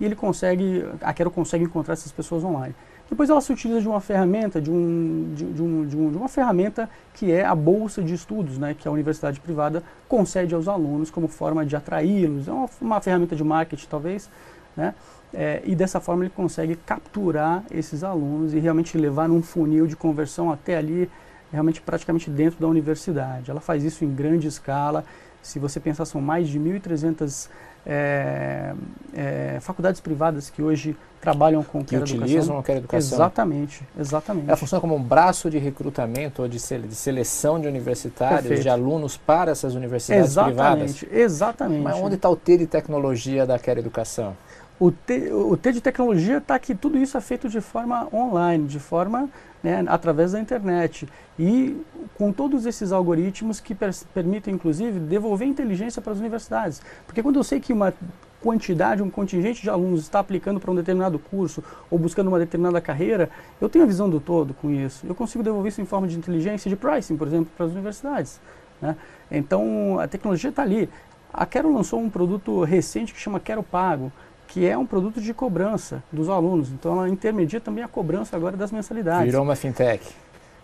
[0.00, 2.74] e ele consegue, a Quero consegue encontrar essas pessoas online.
[3.08, 6.16] Depois ela se utiliza de uma ferramenta, de, um, de, de, um, de, um, de
[6.16, 10.66] uma ferramenta que é a bolsa de estudos, né, que a universidade privada concede aos
[10.66, 12.48] alunos como forma de atraí-los.
[12.48, 14.28] É uma, uma, ferramenta de marketing, talvez,
[14.76, 14.92] né,
[15.32, 19.94] é, e dessa forma ele consegue capturar esses alunos e realmente levar num funil de
[19.94, 21.08] conversão até ali,
[21.52, 23.50] realmente praticamente dentro da universidade.
[23.50, 25.04] Ela faz isso em grande escala.
[25.40, 27.48] Se você pensar, são mais de 1.300
[27.86, 28.74] é,
[29.14, 32.74] é, faculdades privadas que hoje trabalham com que utilizam educação.
[32.74, 33.16] a educação.
[33.16, 34.48] Exatamente, exatamente.
[34.48, 38.62] Ela funciona como um braço de recrutamento ou de, seleção de universitários, Perfeito.
[38.62, 41.04] de alunos para essas universidades exatamente, privadas.
[41.12, 41.82] Exatamente.
[41.82, 44.36] Mas onde está o T de tecnologia da Quer Educação?
[44.78, 48.66] O T, o T de tecnologia está que tudo isso é feito de forma online,
[48.66, 49.28] de forma
[49.62, 51.08] né, através da internet
[51.38, 51.80] e
[52.14, 53.74] com todos esses algoritmos que
[54.12, 56.82] permitem, inclusive, devolver inteligência para as universidades.
[57.06, 57.94] Porque quando eu sei que uma
[58.42, 62.80] quantidade, um contingente de alunos está aplicando para um determinado curso ou buscando uma determinada
[62.80, 65.06] carreira, eu tenho a visão do todo com isso.
[65.06, 68.38] Eu consigo devolver isso em forma de inteligência de pricing, por exemplo, para as universidades.
[68.80, 68.94] Né?
[69.30, 70.88] Então, a tecnologia está ali.
[71.32, 74.12] A Quero lançou um produto recente que chama Quero Pago,
[74.56, 76.70] que é um produto de cobrança dos alunos.
[76.70, 79.26] Então ela intermedia também a cobrança agora das mensalidades.
[79.26, 80.02] Virou uma fintech.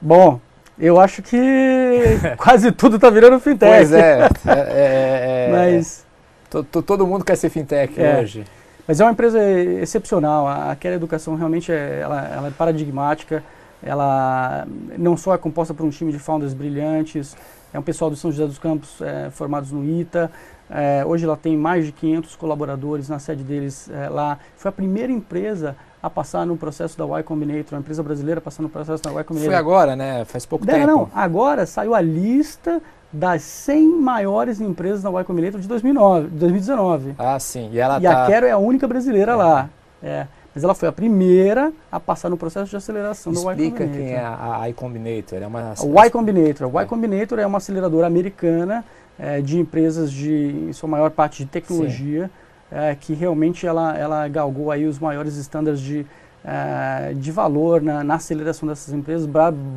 [0.01, 0.41] Bom,
[0.79, 1.37] eu acho que
[2.39, 3.71] quase tudo está virando fintech.
[3.71, 4.23] Pois é.
[4.23, 6.07] é, é, é Mas
[6.87, 8.19] todo mundo quer ser fintech é.
[8.19, 8.47] hoje.
[8.89, 9.39] Mas é uma empresa
[9.83, 10.49] excepcional.
[10.49, 13.45] Aquela educação realmente é, ela, ela é paradigmática.
[13.83, 17.37] Ela não só é composta por um time de founders brilhantes,
[17.75, 20.31] é um pessoal do São José dos Campos é, formados no ITA,
[20.75, 24.39] é, hoje ela tem mais de 500 colaboradores na sede deles é, lá.
[24.57, 28.65] Foi a primeira empresa a passar no processo da Y Combinator, uma empresa brasileira passando
[28.65, 29.53] no processo da Y Combinator.
[29.53, 30.25] Foi agora, né?
[30.25, 30.87] Faz pouco não, tempo.
[30.87, 32.81] Não, agora saiu a lista
[33.13, 37.15] das 100 maiores empresas da Y Combinator de 2009, 2019.
[37.19, 37.69] Ah, sim.
[37.71, 38.25] E, ela e tá...
[38.25, 39.37] a Quero é a única brasileira é.
[39.37, 39.71] lá.
[40.03, 40.27] É.
[40.55, 43.97] Mas ela foi a primeira a passar no processo de aceleração Explica do Y Combinator.
[43.97, 45.43] quem é a, Y Combinator.
[45.43, 45.73] É uma...
[45.73, 46.67] A Y Combinator.
[46.67, 48.85] A Y Combinator é uma aceleradora americana
[49.18, 52.31] é, de empresas de, em sua maior parte, de tecnologia,
[52.70, 56.07] é, que realmente ela, ela galgou aí os maiores estándares de,
[56.44, 59.29] é, de valor na, na, aceleração dessas empresas,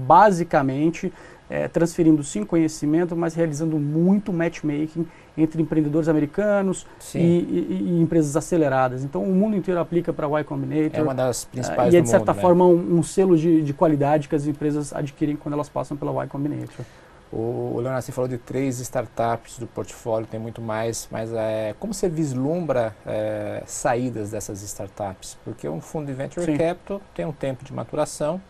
[0.08, 1.12] basicamente
[1.50, 5.06] é, transferindo sim conhecimento, mas realizando muito matchmaking
[5.38, 9.04] entre empreendedores americanos e, e, e, empresas aceleradas.
[9.04, 11.00] Então o mundo inteiro aplica para Y Combinator.
[11.00, 12.42] É uma das principais uh, E é de certa mundo, né?
[12.42, 12.74] forma né?
[12.74, 16.28] um, um, selo de, de qualidade que as empresas adquirem quando elas passam pela Y
[16.30, 16.86] Combinator.
[17.32, 21.94] O, o Leonardo, falou de três startups do portfólio, tem muito mais, mas é, como
[21.94, 25.38] você vislumbra é, saídas dessas startups?
[25.44, 26.58] Porque um fundo de venture Sim.
[26.58, 28.42] capital tem um tempo de maturação,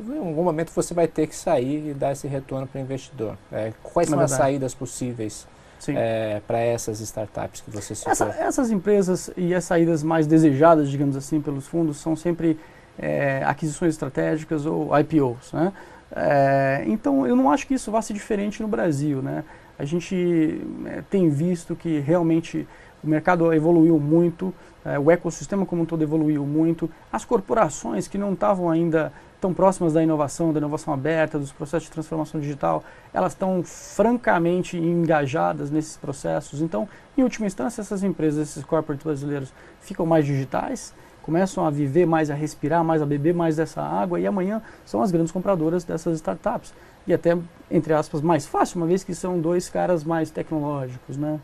[0.00, 3.36] em algum momento você vai ter que sair e dar esse retorno para o investidor.
[3.52, 5.46] É, quais são as saídas possíveis
[5.88, 8.12] é, para essas startups que você citou?
[8.12, 12.58] Essa, essas empresas e as saídas mais desejadas, digamos assim, pelos fundos são sempre
[12.98, 15.52] é, aquisições estratégicas ou IPOs.
[15.52, 15.72] Né?
[16.14, 19.20] É, então, eu não acho que isso vá ser diferente no Brasil.
[19.20, 19.44] Né?
[19.78, 22.66] A gente é, tem visto que realmente
[23.02, 28.16] o mercado evoluiu muito, é, o ecossistema como um todo evoluiu muito, as corporações que
[28.16, 32.82] não estavam ainda tão próximas da inovação, da inovação aberta, dos processos de transformação digital,
[33.12, 36.62] elas estão francamente engajadas nesses processos.
[36.62, 42.04] Então, em última instância, essas empresas, esses corporates brasileiros, ficam mais digitais, começam a viver
[42.04, 45.82] mais, a respirar mais, a beber mais dessa água e amanhã são as grandes compradoras
[45.82, 46.74] dessas startups.
[47.06, 47.36] E até,
[47.70, 51.40] entre aspas, mais fácil, uma vez que são dois caras mais tecnológicos, né?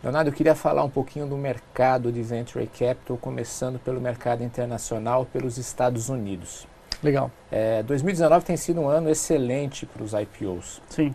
[0.00, 5.26] Leonardo, eu queria falar um pouquinho do mercado de Venture Capital, começando pelo mercado internacional,
[5.26, 6.68] pelos Estados Unidos.
[7.02, 7.32] Legal.
[7.50, 10.80] É, 2019 tem sido um ano excelente para os IPOs.
[10.88, 11.12] Sim.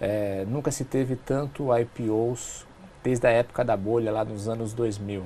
[0.00, 2.66] É, nunca se teve tanto IPOs
[3.04, 5.24] desde a época da bolha, lá nos anos 2000.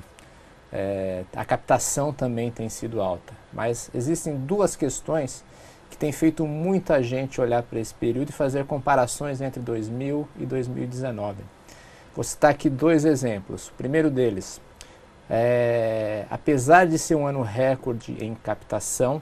[0.72, 3.32] É, a captação também tem sido alta.
[3.52, 5.44] Mas existem duas questões
[5.90, 10.46] que têm feito muita gente olhar para esse período e fazer comparações entre 2000 e
[10.46, 11.42] 2019.
[12.14, 13.68] Vou citar aqui dois exemplos.
[13.68, 14.60] O primeiro deles,
[15.28, 19.20] é, apesar de ser um ano recorde em captação,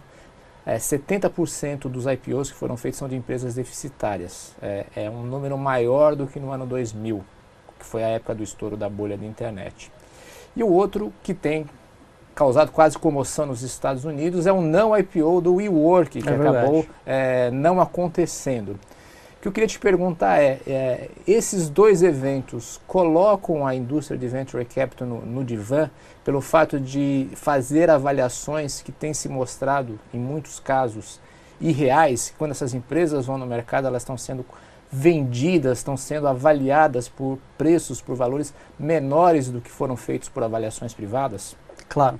[0.67, 4.55] é, 70% dos IPOs que foram feitos são de empresas deficitárias.
[4.61, 7.25] É, é um número maior do que no ano 2000,
[7.79, 9.91] que foi a época do estouro da bolha da internet.
[10.59, 11.67] E o outro que tem
[12.35, 16.85] causado quase comoção nos Estados Unidos é o não IPO do WeWork, que é acabou
[17.07, 18.71] é, não acontecendo.
[19.37, 24.27] O que eu queria te perguntar é, é, esses dois eventos colocam a indústria de
[24.27, 25.89] venture capital no, no divã
[26.25, 31.21] pelo fato de fazer avaliações que têm se mostrado, em muitos casos,
[31.61, 34.45] irreais, quando essas empresas vão no mercado, elas estão sendo
[34.91, 40.95] vendidas, estão sendo avaliadas por preços, por valores menores do que foram feitos por avaliações
[40.95, 41.57] privadas?
[41.89, 42.19] Claro.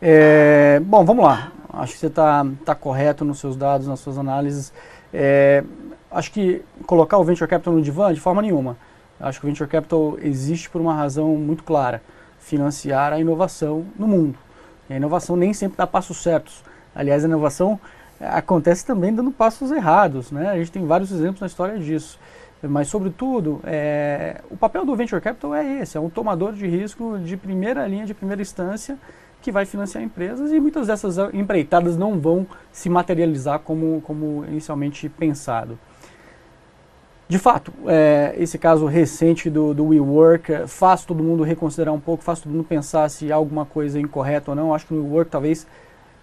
[0.00, 1.52] É, bom, vamos lá.
[1.72, 4.72] Acho que você está tá correto nos seus dados, nas suas análises.
[5.12, 5.62] É,
[6.10, 8.76] acho que colocar o Venture Capital no divã, de forma nenhuma.
[9.20, 12.02] Acho que o Venture Capital existe por uma razão muito clara:
[12.38, 14.38] financiar a inovação no mundo.
[14.88, 16.62] E a inovação nem sempre dá passos certos.
[16.94, 17.78] Aliás, a inovação
[18.20, 20.30] acontece também dando passos errados.
[20.30, 20.48] Né?
[20.48, 22.18] A gente tem vários exemplos na história disso.
[22.62, 27.18] Mas, sobretudo, é, o papel do Venture Capital é esse: é um tomador de risco
[27.18, 28.98] de primeira linha, de primeira instância,
[29.42, 35.08] que vai financiar empresas e muitas dessas empreitadas não vão se materializar como, como inicialmente
[35.08, 35.78] pensado.
[37.28, 41.98] De fato, é, esse caso recente do, do WeWork é, faz todo mundo reconsiderar um
[42.00, 44.72] pouco, faz todo mundo pensar se há alguma coisa incorreta ou não.
[44.72, 45.66] Acho que no WeWork talvez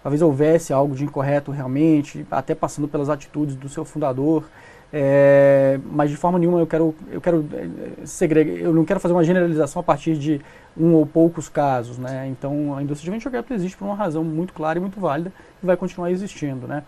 [0.04, 4.44] talvez houvesse algo de incorreto realmente, até passando pelas atitudes do seu fundador.
[4.92, 9.14] É, mas de forma nenhuma eu quero, eu quero é, segregar, eu não quero fazer
[9.14, 10.40] uma generalização a partir de
[10.76, 12.28] um ou poucos casos, né?
[12.28, 15.32] Então a indústria de venture capital existe por uma razão muito clara e muito válida
[15.60, 16.84] e vai continuar existindo, né?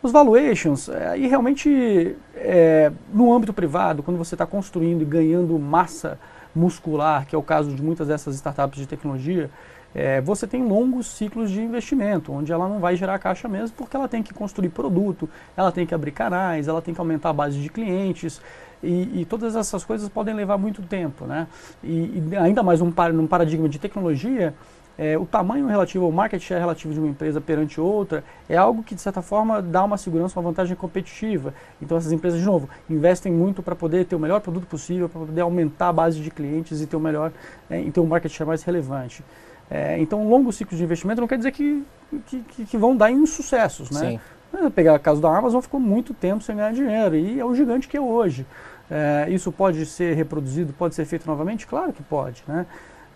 [0.00, 6.18] Os valuations, aí realmente é, no âmbito privado, quando você está construindo e ganhando massa
[6.54, 9.50] muscular, que é o caso de muitas dessas startups de tecnologia,
[9.94, 13.96] é, você tem longos ciclos de investimento, onde ela não vai gerar caixa mesmo, porque
[13.96, 17.32] ela tem que construir produto, ela tem que abrir canais, ela tem que aumentar a
[17.32, 18.40] base de clientes,
[18.82, 21.24] e, e todas essas coisas podem levar muito tempo.
[21.24, 21.46] Né?
[21.82, 24.52] E, e ainda mais um, num paradigma de tecnologia,
[24.96, 28.82] é, o tamanho relativo, o market share relativo de uma empresa perante outra, é algo
[28.82, 31.52] que, de certa forma, dá uma segurança, uma vantagem competitiva.
[31.82, 35.20] Então, essas empresas, de novo, investem muito para poder ter o melhor produto possível, para
[35.20, 37.32] poder aumentar a base de clientes e ter o melhor,
[37.68, 39.24] é, e ter um market share mais relevante.
[39.70, 41.84] É, então, longos ciclos de investimento não quer dizer que,
[42.26, 44.10] que, que vão dar insucessos, né?
[44.10, 44.70] Sim.
[44.70, 47.88] Pegar o caso da Amazon, ficou muito tempo sem ganhar dinheiro e é o gigante
[47.88, 48.46] que é hoje.
[48.90, 51.66] É, isso pode ser reproduzido, pode ser feito novamente?
[51.66, 52.66] Claro que pode, né?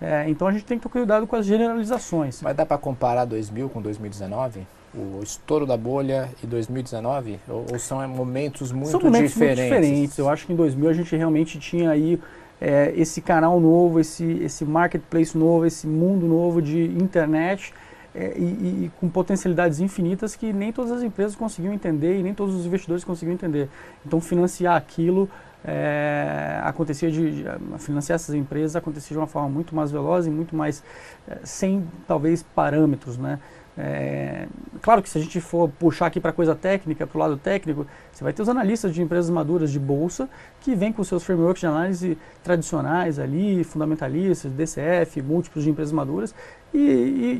[0.00, 2.40] É, então a gente tem que ter cuidado com as generalizações.
[2.42, 4.66] Mas dá para comparar 2000 com 2019?
[4.94, 7.38] O estouro da bolha e 2019?
[7.48, 9.64] Ou, ou são momentos muito são momentos diferentes?
[9.64, 10.18] Muito diferentes.
[10.18, 12.18] Eu acho que em 2000 a gente realmente tinha aí
[12.60, 17.72] é, esse canal novo, esse, esse marketplace novo, esse mundo novo de internet
[18.14, 18.42] é, e,
[18.86, 22.66] e, com potencialidades infinitas que nem todas as empresas conseguiam entender e nem todos os
[22.66, 23.68] investidores conseguiam entender.
[24.04, 25.28] Então, financiar aquilo
[25.64, 27.44] é, acontecia de, de,
[27.78, 30.82] financiar essas empresas acontecia de uma forma muito mais veloz e muito mais
[31.28, 33.38] é, sem talvez parâmetros, né?
[33.80, 34.48] É,
[34.82, 37.86] claro que se a gente for puxar aqui para coisa técnica, para o lado técnico,
[38.10, 40.28] você vai ter os analistas de empresas maduras de bolsa
[40.60, 46.34] que vêm com seus frameworks de análise tradicionais ali, fundamentalistas, DCF, múltiplos de empresas maduras,
[46.74, 46.78] e,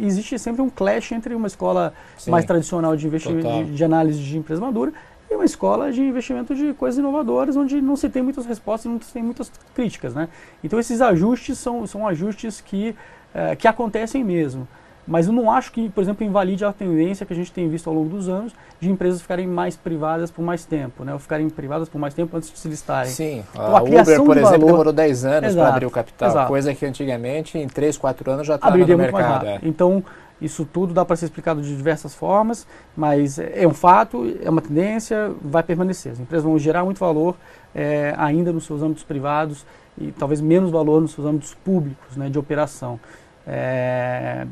[0.00, 4.22] e existe sempre um clash entre uma escola Sim, mais tradicional de, de, de análise
[4.22, 4.92] de empresa madura
[5.28, 8.88] e uma escola de investimento de coisas inovadoras, onde não se tem muitas respostas e
[8.88, 10.14] não se tem muitas críticas.
[10.14, 10.28] Né?
[10.62, 12.94] Então esses ajustes são, são ajustes que,
[13.34, 14.68] é, que acontecem mesmo.
[15.08, 17.88] Mas eu não acho que, por exemplo, invalide a tendência que a gente tem visto
[17.88, 21.14] ao longo dos anos de empresas ficarem mais privadas por mais tempo, né?
[21.14, 23.10] Ou ficarem privadas por mais tempo antes de se listarem.
[23.10, 26.48] Sim, então, a, a Uber, por exemplo, demorou 10 anos para abrir o capital, exato.
[26.48, 29.46] coisa que antigamente em 3, 4 anos já estava no mercado.
[29.46, 29.58] É.
[29.62, 30.04] Então,
[30.40, 34.60] isso tudo dá para ser explicado de diversas formas, mas é um fato, é uma
[34.60, 36.12] tendência, vai permanecer.
[36.12, 37.34] As empresas vão gerar muito valor
[37.74, 39.64] é, ainda nos seus âmbitos privados
[39.96, 43.00] e talvez menos valor nos seus âmbitos públicos né, de operação.
[43.46, 44.46] É,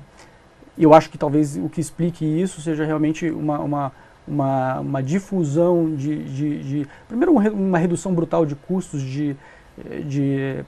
[0.85, 3.93] eu acho que talvez o que explique isso seja realmente uma, uma,
[4.27, 9.37] uma, uma difusão de, de, de primeiro uma redução brutal de custos de,
[10.05, 10.65] de,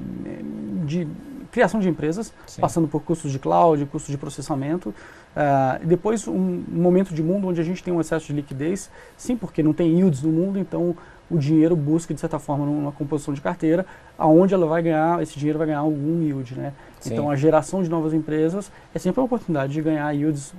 [0.85, 1.09] de
[1.51, 2.61] criação de empresas, Sim.
[2.61, 4.90] passando por custos de cloud, custos de processamento.
[4.90, 9.37] Uh, depois, um momento de mundo onde a gente tem um excesso de liquidez, sim,
[9.37, 10.97] porque não tem yields no mundo, então
[11.30, 13.84] o dinheiro busca, de certa forma, numa composição de carteira,
[14.16, 16.72] aonde ela vai ganhar, esse dinheiro vai ganhar algum yield, né?
[17.00, 17.12] Sim.
[17.12, 20.54] Então, a geração de novas empresas é sempre uma oportunidade de ganhar yields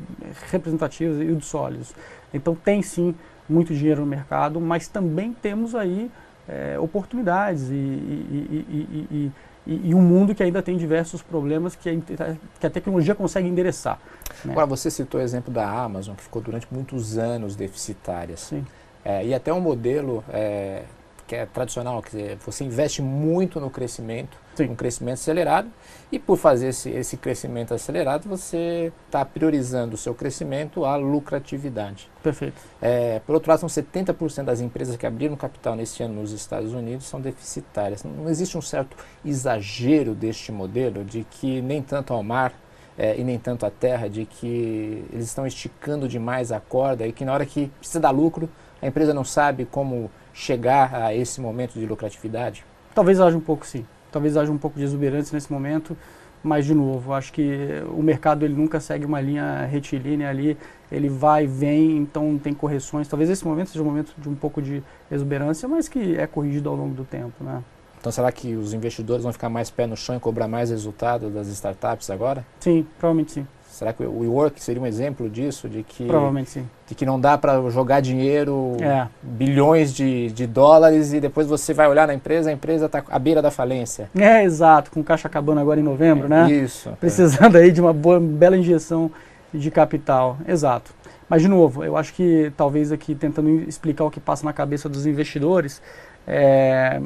[0.52, 1.94] representativos, yields sólidos.
[2.34, 3.16] Então, tem sim
[3.50, 6.12] muito dinheiro no mercado, mas também temos aí
[6.48, 8.66] é, oportunidades e, e,
[9.12, 9.32] e,
[9.68, 14.00] e, um mundo que ainda tem diversos problemas que a, que a tecnologia consegue endereçar.
[14.46, 14.52] Né?
[14.52, 18.38] Agora, você citou o exemplo da Amazon, que ficou durante muitos anos deficitária.
[18.38, 18.66] Sim.
[19.10, 20.84] É, e até um modelo é,
[21.28, 24.66] que é tradicional, quer dizer, você investe muito no crescimento, Sim.
[24.66, 25.68] um crescimento acelerado,
[26.12, 32.08] e por fazer esse, esse crescimento acelerado, você está priorizando o seu crescimento à lucratividade.
[32.22, 32.62] Perfeito.
[32.80, 36.72] É, por outro lado, são 70% das empresas que abriram capital neste ano nos Estados
[36.72, 38.04] Unidos são deficitárias.
[38.04, 38.96] Não, não existe um certo
[39.26, 42.54] exagero deste modelo de que nem tanto ao mar
[42.96, 47.14] é, e nem tanto à terra, de que eles estão esticando demais a corda e
[47.14, 48.48] que na hora que precisa dar lucro,
[48.82, 52.66] a empresa não sabe como chegar a esse momento de lucratividade?
[52.94, 53.86] Talvez haja um pouco sim.
[54.12, 55.96] Talvez haja um pouco de exuberância nesse momento,
[56.44, 60.58] mas de novo, acho que o mercado ele nunca segue uma linha retilínea ali,
[60.92, 63.08] ele vai e vem, então tem correções.
[63.08, 66.70] Talvez esse momento seja um momento de um pouco de exuberância, mas que é corrigido
[66.70, 67.62] ao longo do tempo, né?
[68.00, 71.30] Então será que os investidores vão ficar mais pé no chão e cobrar mais resultado
[71.30, 72.46] das startups agora?
[72.60, 73.48] Sim, provavelmente sim.
[73.80, 75.70] Será que o WeWork seria um exemplo disso?
[75.70, 76.68] De que, Provavelmente sim.
[76.86, 79.08] De que não dá para jogar dinheiro, é.
[79.24, 83.18] bilhões de, de dólares, e depois você vai olhar na empresa, a empresa está à
[83.18, 84.10] beira da falência.
[84.14, 86.52] É, exato, com caixa acabando agora em novembro, é, né?
[86.52, 86.92] Isso.
[87.00, 87.62] Precisando é.
[87.62, 89.10] aí de uma boa, bela injeção
[89.54, 90.36] de capital.
[90.46, 90.92] Exato.
[91.30, 94.90] Mas, de novo, eu acho que talvez aqui tentando explicar o que passa na cabeça
[94.90, 95.82] dos investidores,
[96.28, 97.00] é,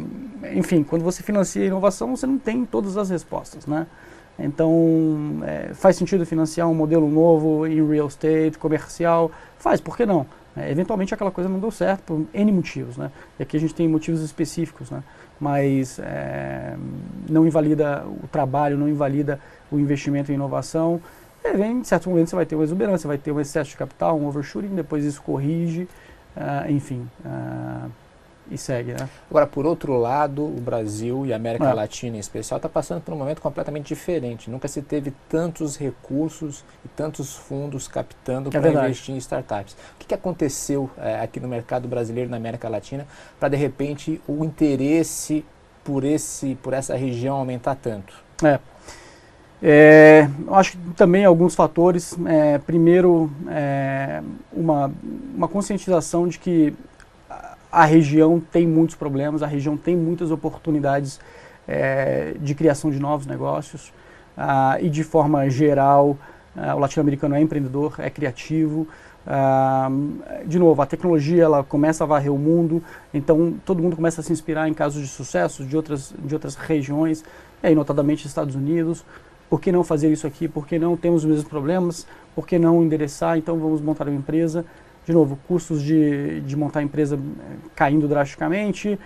[0.56, 3.86] enfim, quando você financia inovação, você não tem todas as respostas, né?
[4.38, 9.32] Então, é, faz sentido financiar um modelo novo em real estate, comercial?
[9.58, 10.26] Faz, por que não?
[10.56, 13.12] É, eventualmente aquela coisa não deu certo por N motivos, né?
[13.40, 15.04] E aqui a gente tem motivos específicos, né?
[15.40, 16.76] Mas é,
[17.30, 19.40] não invalida o trabalho, não invalida
[19.72, 21.02] o investimento em inovação.
[21.44, 23.78] É, vem, em certo momento você vai ter uma exuberância, vai ter um excesso de
[23.78, 25.88] capital, um overshooting, depois isso corrige,
[26.38, 27.06] uh, enfim.
[27.26, 27.90] Uh,
[28.54, 29.10] e segue, né?
[29.30, 31.74] Agora, por outro lado, o Brasil e a América é.
[31.74, 34.50] Latina em especial está passando por um momento completamente diferente.
[34.50, 39.74] Nunca se teve tantos recursos e tantos fundos captando é para investir em startups.
[39.74, 43.08] O que, que aconteceu é, aqui no mercado brasileiro na América Latina
[43.40, 45.44] para, de repente, o interesse
[45.84, 48.14] por, esse, por essa região aumentar tanto?
[48.44, 48.60] É.
[49.66, 52.18] É, eu acho que também alguns fatores.
[52.26, 54.92] É, primeiro, é, uma,
[55.34, 56.74] uma conscientização de que
[57.74, 61.20] a região tem muitos problemas, a região tem muitas oportunidades
[61.68, 63.92] é, de criação de novos negócios
[64.38, 66.16] ah, e de forma geral
[66.56, 68.88] ah, o latino-americano é empreendedor, é criativo.
[69.26, 69.90] Ah,
[70.46, 74.24] de novo, a tecnologia ela começa a varrer o mundo, então todo mundo começa a
[74.24, 77.24] se inspirar em casos de sucesso de outras, de outras regiões,
[77.64, 79.04] e aí, notadamente Estados Unidos.
[79.50, 80.48] Por que não fazer isso aqui?
[80.48, 82.06] Por que não temos os mesmos problemas?
[82.36, 83.38] Por que não endereçar?
[83.38, 84.64] Então vamos montar uma empresa
[85.06, 88.98] de novo, custos de, de montar a empresa eh, caindo drasticamente,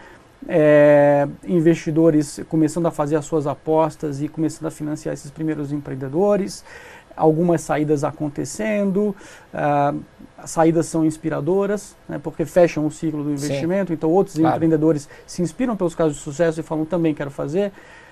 [0.48, 6.64] é, investidores começando a fazer as suas apostas e começando a financiar esses primeiros empreendedores,
[7.16, 9.16] algumas saídas acontecendo,
[9.52, 10.00] uh,
[10.38, 14.56] as saídas são inspiradoras, né, porque fecham o ciclo do investimento, Sim, então outros claro.
[14.56, 17.72] empreendedores se inspiram pelos casos de sucesso e falam também quero fazer.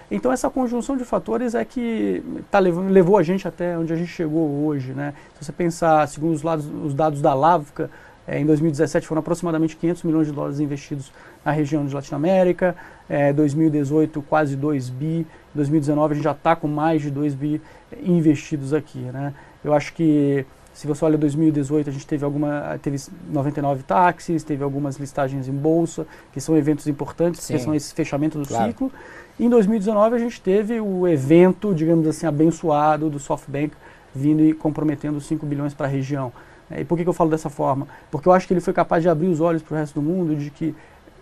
[0.09, 3.95] Então essa conjunção de fatores é que tá, levou, levou a gente até onde a
[3.95, 4.93] gente chegou hoje.
[4.93, 5.13] Né?
[5.33, 7.89] Se você pensar, segundo os, lados, os dados da Lavca,
[8.27, 11.11] é, em 2017 foram aproximadamente 500 milhões de dólares investidos
[11.43, 12.75] na região de Latinoamérica,
[13.07, 17.61] é, 2018 quase 2 bi, 2019 a gente já está com mais de 2 bi
[18.03, 18.99] investidos aqui.
[18.99, 19.33] Né?
[19.63, 20.45] Eu acho que
[20.75, 22.97] se você olha 2018, a gente teve alguma, teve
[23.31, 27.53] 99 táxis, teve algumas listagens em bolsa, que são eventos importantes, Sim.
[27.53, 28.67] que são esse fechamento do claro.
[28.67, 28.91] ciclo.
[29.39, 33.73] Em 2019 a gente teve o evento, digamos assim, abençoado do SoftBank
[34.13, 36.33] vindo e comprometendo 5 bilhões para a região.
[36.69, 37.87] É, e por que, que, eu falo dessa forma?
[38.11, 40.01] Porque eu acho que ele foi capaz de abrir os olhos para o resto do
[40.01, 40.75] mundo de que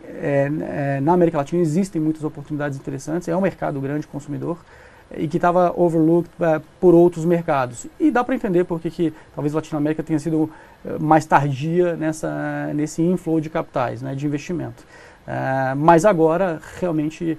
[0.03, 4.57] é, é, na América Latina existem muitas oportunidades interessantes, é um mercado grande consumidor
[5.17, 7.87] e que estava overlooked é, por outros mercados.
[7.99, 10.49] E dá para entender porque que talvez a Latinoamérica tenha sido
[10.85, 14.83] é, mais tardia nessa, nesse inflow de capitais, né, de investimento.
[15.25, 17.37] É, mas agora realmente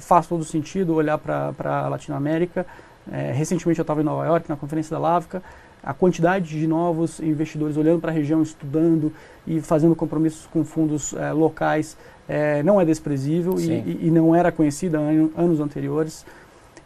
[0.00, 2.66] faz todo sentido olhar para a Latinoamérica.
[3.32, 5.40] recentemente eu estava em Nova York na conferência da LAVCA
[5.84, 9.12] a quantidade de novos investidores olhando para a região, estudando
[9.46, 11.96] e fazendo compromissos com fundos locais
[12.64, 16.24] não é desprezível e, e, não era conhecida an anos anteriores.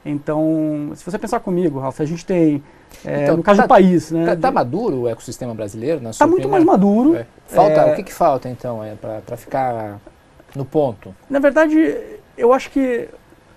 [0.06, 2.62] Então, se você pensar comigo, Ralf, a gente tem,
[3.04, 4.04] é, então, no caso tá, do país...
[4.04, 6.08] Está né, tá maduro o ecossistema brasileiro?
[6.08, 7.16] Está muito mais maduro.
[7.16, 7.26] É.
[7.46, 9.98] Falta, o que, que falta, então, é, para ficar
[10.54, 11.14] no ponto?
[11.28, 11.76] Na verdade,
[12.38, 13.08] eu acho que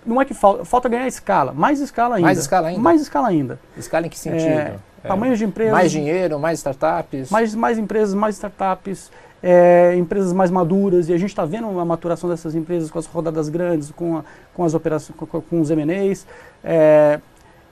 [0.05, 2.25] não é que falta, falta ganhar escala, mais escala ainda.
[2.25, 2.81] Mais escala ainda?
[2.81, 3.59] Mais escala ainda.
[3.77, 4.49] Escala em que sentido?
[4.49, 5.73] É, tamanhos de empresas.
[5.73, 7.29] Mais dinheiro, mais startups.
[7.29, 9.11] Mais, mais empresas, mais startups,
[9.41, 11.09] é, empresas mais maduras.
[11.09, 14.23] E a gente está vendo a maturação dessas empresas com as rodadas grandes, com, a,
[14.53, 16.25] com as operações, com, com os M&As.
[16.63, 17.19] É,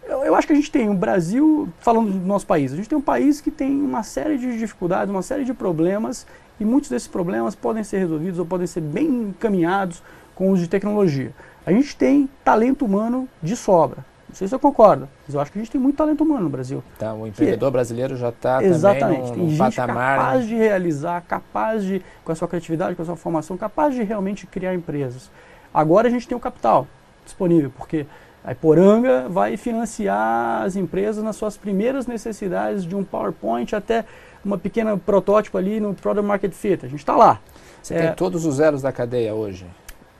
[0.07, 2.87] eu, eu, acho que a gente tem o Brasil, falando do nosso país, a gente
[2.87, 6.25] tem um país que tem uma série de dificuldades, uma série de problemas,
[6.59, 10.01] e muitos desses problemas podem ser resolvidos ou podem ser bem encaminhados
[10.33, 11.33] com o uso de tecnologia.
[11.65, 14.05] A gente tem talento humano de sobra.
[14.37, 16.43] Não sei se você concorda, mas eu acho que a gente tem muito talento humano
[16.43, 16.83] no Brasil.
[16.95, 18.99] Então, o empreendedor que, brasileiro já está Exatamente.
[18.99, 20.19] também num, tem gente patamar...
[20.19, 24.03] capaz de realizar, capaz de, com a sua criatividade, com a sua formação, capaz de
[24.03, 25.31] realmente criar empresas.
[25.73, 26.85] Agora a gente tem o capital
[27.25, 28.05] disponível, porque
[28.45, 34.05] a Iporanga vai financiar as empresas nas suas primeiras necessidades de um PowerPoint até
[34.45, 36.85] uma pequena protótipo ali no Product Market Fit.
[36.85, 37.41] A gente está lá.
[37.81, 39.65] Você é, tem todos os zeros da cadeia hoje?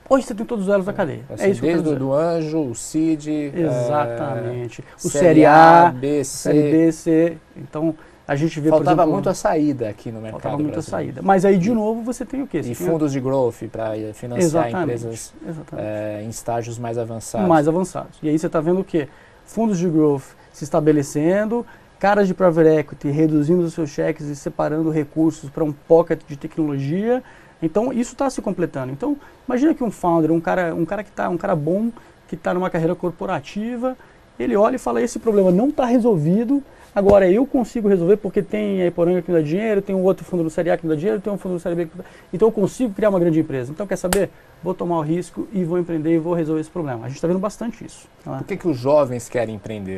[0.09, 1.23] Hoje você tem todos os elos da cadeia.
[1.29, 3.51] Assim, é isso desde que eu do anjo, o CID.
[3.53, 4.81] Exatamente.
[4.81, 6.49] É, o Série A, B, C.
[6.49, 7.37] Série B, C.
[7.57, 7.93] Então,
[8.25, 11.21] a gente vê, Faltava exemplo, muito a saída aqui no mercado Faltava muito a saída.
[11.21, 12.63] Mas aí, de novo, você tem o quê?
[12.63, 15.87] Você e fundos de growth para financiar exatamente, empresas exatamente.
[15.87, 17.47] É, em estágios mais avançados.
[17.47, 18.17] Mais avançados.
[18.21, 19.09] E aí você está vendo o quê?
[19.45, 21.65] Fundos de growth se estabelecendo,
[21.99, 26.35] caras de private equity reduzindo os seus cheques e separando recursos para um pocket de
[26.35, 27.23] tecnologia
[27.61, 28.91] então isso está se completando.
[28.91, 31.91] Então imagina que um founder, um cara, um cara que está, um cara bom
[32.27, 33.97] que está numa carreira corporativa,
[34.39, 36.63] ele olha e fala esse problema não está resolvido.
[36.93, 40.25] Agora eu consigo resolver porque tem a Iporanga que me dá dinheiro, tem um outro
[40.25, 41.95] fundo do Série A que me dá dinheiro, tem um fundo do Série B que
[41.95, 42.09] me dá...
[42.33, 43.71] Então eu consigo criar uma grande empresa.
[43.71, 44.31] Então quer saber?
[44.63, 47.05] Vou tomar o risco e vou empreender e vou resolver esse problema.
[47.05, 48.07] A gente está vendo bastante isso.
[48.23, 48.37] Tá?
[48.37, 49.97] Por que, que os jovens querem empreender?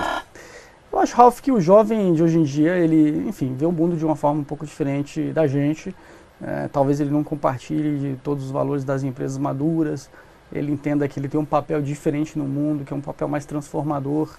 [0.92, 3.96] Eu acho, Ralph, que o jovem de hoje em dia, ele, enfim, vê o mundo
[3.96, 5.96] de uma forma um pouco diferente da gente.
[6.42, 10.10] É, talvez ele não compartilhe de todos os valores das empresas maduras,
[10.52, 13.46] ele entenda que ele tem um papel diferente no mundo, que é um papel mais
[13.46, 14.36] transformador,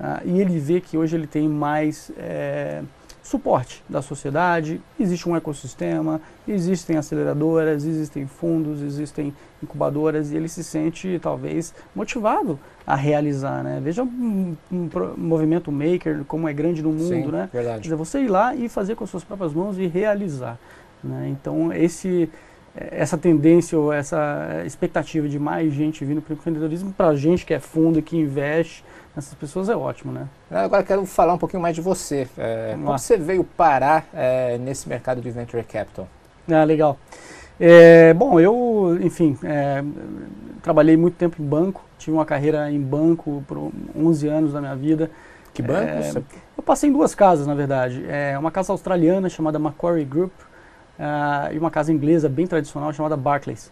[0.00, 2.82] uh, e ele vê que hoje ele tem mais é,
[3.22, 9.32] suporte da sociedade, existe um ecossistema, existem aceleradoras, existem fundos, existem
[9.62, 13.80] incubadoras, e ele se sente talvez motivado a realizar, né?
[13.80, 17.48] Veja um, um, um movimento maker, como é grande no mundo, Sim, né?
[17.52, 17.76] Verdade.
[17.76, 20.58] Quer dizer, você ir lá e fazer com as suas próprias mãos e realizar.
[21.02, 21.28] Né?
[21.30, 22.28] Então, esse,
[22.74, 27.44] essa tendência ou essa expectativa de mais gente vindo para o empreendedorismo, para a gente
[27.44, 28.84] que é fundo e que investe
[29.14, 30.12] nessas pessoas, é ótimo.
[30.12, 30.26] Né?
[30.50, 32.26] Agora quero falar um pouquinho mais de você.
[32.38, 36.08] É, como você veio parar é, nesse mercado de venture capital?
[36.50, 36.98] Ah, legal.
[37.60, 39.84] É, bom, eu, enfim, é,
[40.62, 44.74] trabalhei muito tempo em banco, tive uma carreira em banco por 11 anos da minha
[44.74, 45.10] vida.
[45.54, 45.88] Que banco?
[45.88, 46.12] É,
[46.56, 48.04] eu passei em duas casas, na verdade.
[48.08, 50.32] É uma casa australiana chamada Macquarie Group,
[51.52, 53.70] e uma casa inglesa bem tradicional chamada Barclays,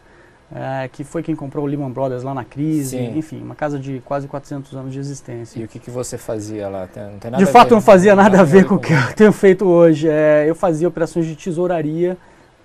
[0.51, 3.19] uh, que foi quem comprou o Lehman Brothers lá na crise, Sim.
[3.19, 5.61] enfim, uma casa de quase 400 anos de existência.
[5.61, 6.89] E o que, que você fazia lá?
[6.95, 9.15] Não tem nada de fato, ver, não fazia nada a ver com o que eu
[9.15, 10.09] tenho feito hoje.
[10.09, 12.17] É, eu fazia operações de tesouraria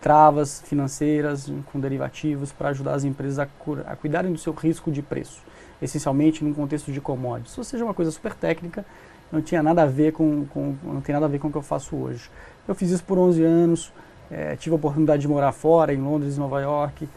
[0.06, 3.48] travas financeiras com derivativos para ajudar as empresas a,
[3.88, 5.42] a, cuidarem do seu risco de preço,
[5.82, 7.58] essencialmente num contexto de commodities.
[7.58, 8.86] Ou seja, uma coisa super técnica,
[9.32, 11.58] não tinha nada a ver com, com não tem nada a ver com o que
[11.58, 12.30] eu faço hoje.
[12.68, 13.92] Eu fiz isso por 11 anos,
[14.32, 17.08] é, tive a oportunidade de morar fora, em Londres Nova York.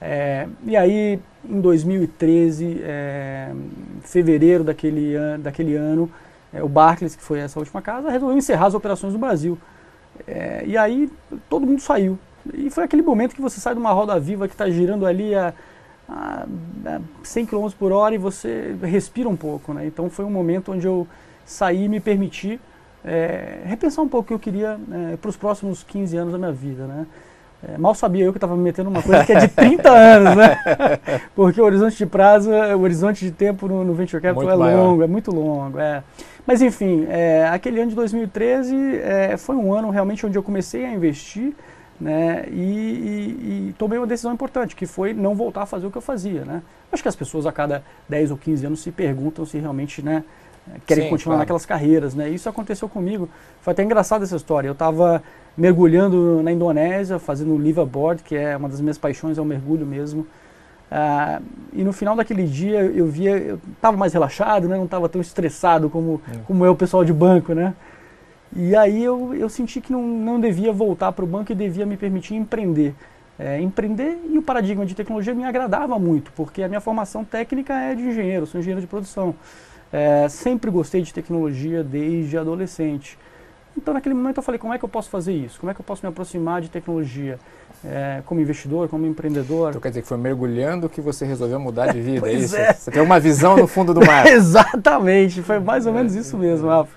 [0.00, 3.52] É, e aí, em 2013, é,
[4.02, 6.10] fevereiro daquele, an daquele ano,
[6.52, 9.58] é, o Barclays, que foi essa última casa, resolveu encerrar as operações no Brasil.
[10.26, 11.10] É, e aí,
[11.48, 12.18] todo mundo saiu.
[12.52, 15.34] E foi aquele momento que você sai de uma roda viva que está girando ali
[15.34, 15.54] a,
[16.08, 16.46] a,
[16.84, 19.72] a 100 km por hora e você respira um pouco.
[19.72, 19.86] Né?
[19.86, 21.06] Então foi um momento onde eu
[21.46, 22.60] saí e me permiti
[23.04, 24.78] é, repensar um pouco o que eu queria
[25.12, 26.86] é, para os próximos 15 anos da minha vida.
[26.86, 27.06] Né?
[27.68, 30.36] É, mal sabia eu que estava me metendo numa coisa que é de 30 anos,
[30.36, 30.58] né?
[31.34, 34.56] Porque o horizonte de prazo, o horizonte de tempo no, no Venture Capital muito é
[34.56, 34.82] maior.
[34.82, 35.78] longo, é muito longo.
[35.78, 36.02] É.
[36.46, 40.84] Mas enfim, é, aquele ano de 2013 é, foi um ano realmente onde eu comecei
[40.84, 41.54] a investir
[42.00, 45.90] né, e, e, e, tomei uma decisão importante, que foi não voltar a fazer o
[45.90, 46.44] que eu fazia.
[46.44, 46.60] Né?
[46.92, 50.24] Acho que as pessoas a cada 10 ou 15 anos se perguntam se realmente né,
[50.86, 51.42] querem Sim, continuar claro.
[51.42, 52.14] naquelas carreiras.
[52.14, 52.28] Né?
[52.28, 53.28] Isso aconteceu comigo.
[53.60, 54.68] Foi até engraçado essa história.
[54.68, 55.22] Eu estava
[55.56, 60.26] mergulhando na Indonésia, fazendo liveaboard, que é uma das minhas paixões, é o mergulho mesmo.
[60.90, 61.40] Ah,
[61.72, 64.76] e no final daquele dia eu via, eu estava mais relaxado, né?
[64.76, 66.38] não estava tão estressado como, é.
[66.46, 67.74] como é o pessoal de banco, né?
[68.54, 71.84] E aí eu, eu senti que não, não devia voltar para o banco e devia
[71.84, 72.94] me permitir empreender.
[73.36, 77.74] É, empreender e o paradigma de tecnologia me agradava muito, porque a minha formação técnica
[77.74, 79.34] é de engenheiro, sou engenheiro de produção.
[79.96, 83.16] É, sempre gostei de tecnologia desde adolescente.
[83.76, 85.60] Então naquele momento eu falei, como é que eu posso fazer isso?
[85.60, 87.38] Como é que eu posso me aproximar de tecnologia?
[87.84, 89.68] É, como investidor, como empreendedor.
[89.68, 92.56] Então quer dizer que foi mergulhando que você resolveu mudar de vida, é isso?
[92.56, 92.72] É.
[92.72, 94.26] Você tem uma visão no fundo do mar.
[94.26, 96.96] Exatamente, foi mais ou menos isso mesmo, Rafa.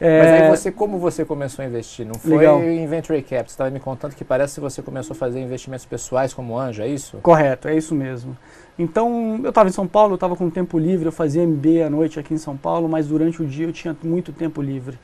[0.00, 0.18] É...
[0.18, 2.06] Mas aí você, como você começou a investir?
[2.06, 2.62] Não foi Legal.
[2.62, 3.48] em Venture Cap?
[3.48, 6.82] Você estava me contando que parece que você começou a fazer investimentos pessoais como anjo,
[6.82, 7.18] é isso?
[7.18, 8.36] Correto, é isso mesmo.
[8.82, 11.90] Então, eu estava em São Paulo, eu estava com tempo livre, eu fazia MBA à
[11.90, 14.98] noite aqui em São Paulo, mas durante o dia eu tinha muito tempo livre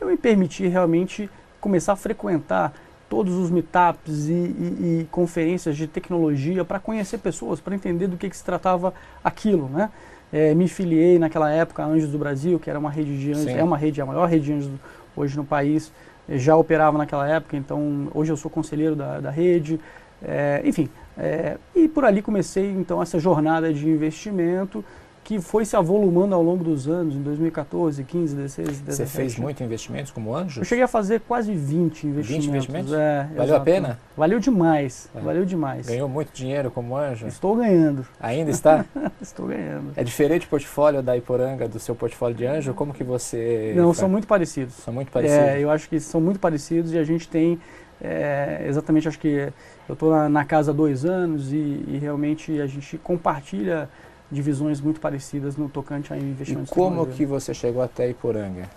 [0.00, 1.28] eu me permiti realmente
[1.60, 2.72] começar a frequentar
[3.08, 8.16] todos os meetups e, e, e conferências de tecnologia para conhecer pessoas, para entender do
[8.16, 8.92] que, que, se tratava
[9.24, 9.90] aquilo, né?
[10.30, 13.44] É, me filiei naquela época a Anjos do Brasil, que era uma rede de anjos,
[13.44, 13.56] Sim.
[13.56, 14.70] é uma rede, a maior rede de anjos
[15.16, 15.90] hoje no país,
[16.28, 19.80] já operava naquela época, então hoje eu sou conselheiro da, da rede,
[20.22, 24.84] é, enfim, é, e por ali comecei então essa jornada de investimento
[25.28, 28.96] que foi se avolumando ao longo dos anos, em 2014, 15, 16, 17.
[28.96, 30.62] Você fez muitos investimentos como anjo?
[30.62, 32.28] Eu cheguei a fazer quase 20 investimentos.
[32.28, 32.92] 20 investimentos?
[32.94, 33.60] É, Valeu exato.
[33.60, 33.98] a pena?
[34.16, 35.20] Valeu demais, é.
[35.20, 35.86] valeu demais.
[35.86, 37.26] Ganhou muito dinheiro como anjo?
[37.26, 38.06] Estou ganhando.
[38.18, 38.86] Ainda está?
[39.20, 39.92] Estou ganhando.
[39.96, 42.72] É diferente o portfólio da Iporanga do seu portfólio de anjo?
[42.72, 43.74] Como que você...
[43.76, 43.98] Não, faz?
[43.98, 44.76] são muito parecidos.
[44.76, 45.44] São muito parecidos?
[45.44, 47.60] É, eu acho que são muito parecidos e a gente tem...
[48.00, 49.52] É, exatamente, acho que
[49.88, 53.88] eu estou na, na, casa há dois anos e, e realmente a gente compartilha
[54.30, 56.70] divisões muito parecidas no tocante a investimentos.
[56.70, 58.68] E como que você chegou até Iporanga?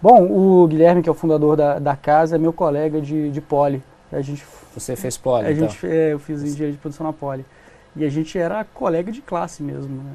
[0.00, 3.40] Bom, o Guilherme, que é o fundador da, da casa, é meu colega de, de
[3.40, 3.82] poli.
[4.12, 4.44] A gente,
[4.74, 5.68] você fez poli, a então?
[5.68, 7.44] gente, é, Eu fiz engenharia de produção na poli.
[7.94, 10.02] E a gente era colega de classe mesmo.
[10.02, 10.12] Né?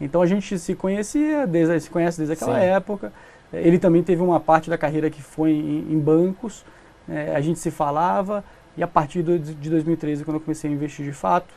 [0.00, 2.66] Então a gente se conhecia, desde, se conhece desde aquela Sim.
[2.66, 3.12] época.
[3.52, 6.64] Ele também teve uma parte da carreira que foi em, em bancos.
[7.08, 8.44] É, a gente se falava
[8.80, 11.52] e a partir de 2013, quando eu comecei a investir de fato,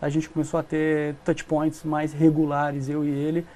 [0.00, 3.46] a gente começou a ter touch points mais regulares, eu e ele.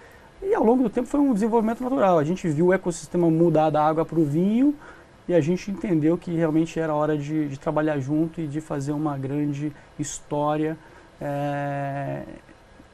[0.42, 2.18] E ao longo do tempo foi um desenvolvimento natural.
[2.18, 4.74] A gente viu o ecossistema mudar da água para o vinho
[5.28, 8.92] e a gente entendeu que realmente era hora de, de trabalhar junto e de fazer
[8.92, 10.78] uma grande história
[11.20, 12.22] é,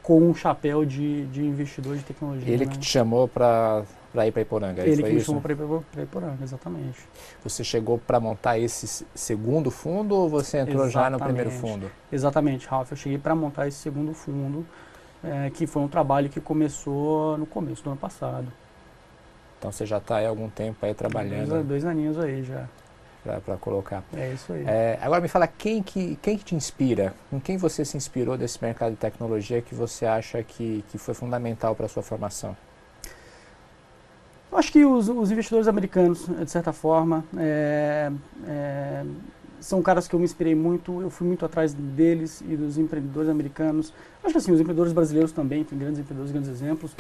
[0.03, 2.53] com um chapéu de, de investidor de tecnologia.
[2.53, 2.73] Ele né?
[2.73, 3.85] que te chamou para
[4.17, 4.83] para ir para Iporanga.
[4.83, 6.99] Ele que me chamou para ir para Iporanga, exatamente.
[7.45, 10.93] Você chegou para montar esse segundo fundo ou você entrou exatamente.
[10.93, 11.91] já no primeiro fundo?
[12.11, 12.91] Exatamente, Ralf.
[12.91, 14.65] Eu cheguei para montar esse segundo fundo,
[15.23, 18.47] é, que foi um trabalho que começou no começo do ano passado.
[19.59, 21.49] Então você já está há algum tempo aí trabalhando?
[21.49, 22.67] Dois, dois aninhos aí já.
[23.45, 24.03] Para colocar.
[24.17, 24.65] É isso aí.
[24.67, 27.13] É, agora me fala quem que, quem que te inspira?
[27.29, 31.13] Com quem você se inspirou desse mercado de tecnologia que você acha que, que foi
[31.13, 32.57] fundamental para a sua formação?
[34.57, 38.11] Acho que os, os, investidores americanos, de certa forma, é,
[38.49, 39.05] é,
[39.61, 43.29] são caras que eu me inspirei muito, eu fui muito atrás deles e dos empreendedores
[43.29, 43.93] americanos.
[44.25, 46.97] Acho que assim, os empreendedores brasileiros também, tem grandes empreendedores, grandes exemplos.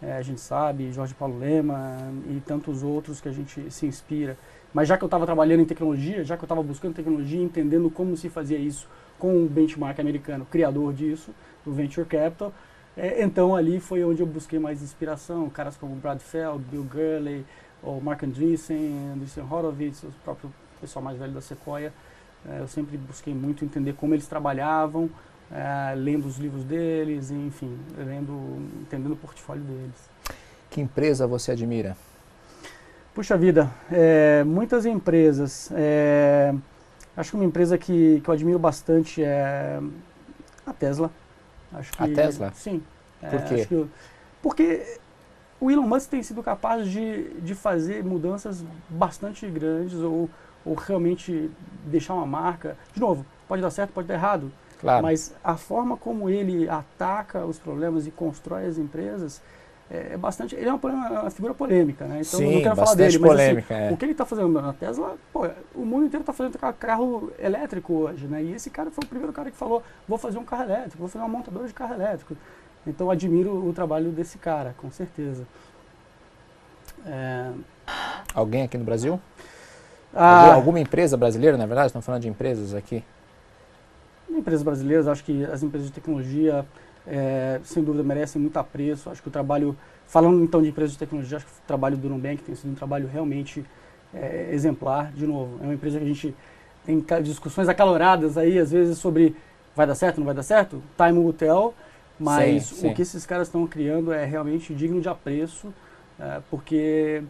[0.00, 1.98] É, a gente sabe, Jorge Paulo Lema
[2.28, 4.38] e tantos outros que a gente se inspira.
[4.72, 7.90] Mas já que eu estava trabalhando em tecnologia, já que eu estava buscando tecnologia, entendendo
[7.90, 8.88] como se fazia isso
[9.18, 11.32] com o benchmark americano, criador disso,
[11.64, 12.52] do Venture Capital,
[12.96, 17.44] é, então ali foi onde eu busquei mais inspiração, caras como Brad Feld, Bill Gurley,
[17.82, 21.92] o Mark Andreessen, Andreessen Horowitz, o próprio pessoal mais velho da Sequoia.
[22.48, 25.10] É, eu sempre busquei muito entender como eles trabalhavam,
[25.50, 28.32] é, lendo os livros deles, enfim, lendo,
[28.80, 30.10] entendendo o portfólio deles.
[30.70, 31.96] Que empresa você admira?
[33.14, 35.70] Puxa vida, é, muitas empresas.
[35.74, 36.54] É,
[37.16, 39.80] acho que uma empresa que, que eu admiro bastante é
[40.64, 41.10] a Tesla.
[41.72, 42.52] Acho que, a Tesla?
[42.54, 42.82] Sim.
[43.20, 43.66] Por quê?
[43.66, 43.86] Que,
[44.42, 44.98] porque
[45.60, 50.28] o Elon Musk tem sido capaz de, de fazer mudanças bastante grandes ou,
[50.64, 51.50] ou realmente
[51.84, 52.76] deixar uma marca.
[52.94, 54.50] De novo, pode dar certo, pode dar errado.
[54.80, 55.02] Claro.
[55.02, 59.42] Mas a forma como ele ataca os problemas e constrói as empresas
[59.90, 60.54] é, é bastante.
[60.54, 60.86] Ele é uma,
[61.22, 62.20] uma, figura polêmica, né?
[62.20, 63.92] Então Sim, não quero falar dele, polêmica, mas assim, é.
[63.92, 67.92] o que ele está fazendo na Tesla, pô, o mundo inteiro está fazendo carro elétrico
[67.94, 68.42] hoje, né?
[68.42, 71.08] E esse cara foi o primeiro cara que falou: vou fazer um carro elétrico, vou
[71.08, 72.36] fazer uma montadora de carro elétrico.
[72.86, 75.44] Então admiro o trabalho desse cara, com certeza.
[77.04, 77.50] É...
[78.32, 79.20] Alguém aqui no Brasil?
[80.14, 81.88] Ah, Alguma empresa brasileira, na verdade?
[81.88, 83.04] Estamos falando de empresas aqui.
[84.28, 86.64] Empresas brasileiras, acho que as empresas de tecnologia,
[87.10, 89.10] é, sem dúvida, merecem muito apreço.
[89.10, 92.08] Acho que o trabalho, falando então de empresas de tecnologia, acho que o trabalho do
[92.08, 93.64] Nubank tem sido um trabalho realmente
[94.14, 95.10] é, exemplar.
[95.12, 96.34] De novo, é uma empresa que a gente
[96.86, 99.34] tem discussões acaloradas aí, às vezes, sobre
[99.74, 100.82] vai dar certo, não vai dar certo?
[100.96, 101.74] Time will tell,
[102.18, 102.90] mas Sim, sim.
[102.90, 105.72] o que esses caras estão criando é realmente digno de apreço,
[106.18, 107.22] é, porque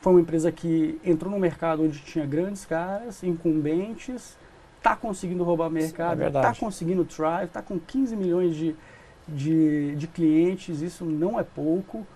[0.00, 4.36] foi uma empresa que entrou no mercado onde tinha grandes caras, incumbentes,
[4.78, 6.60] está conseguindo roubar mercado, É está verdade.
[6.60, 8.76] conseguindo thrive, está com 15 milhões de,
[9.28, 12.06] de, de clientes, isso não é pouco.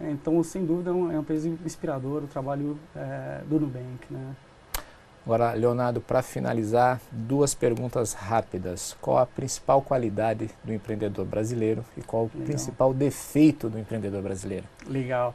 [0.00, 4.06] Então, sem dúvida, é uma é uma empresa inspiradora o trabalho é, do Nubank.
[4.08, 4.34] Né?
[5.24, 8.96] Agora, Leonardo, para finalizar, duas perguntas rápidas.
[9.00, 12.46] Qual a principal qualidade do empreendedor brasileiro e qual o Legal.
[12.46, 14.64] principal defeito do empreendedor brasileiro?
[14.88, 15.34] Legal.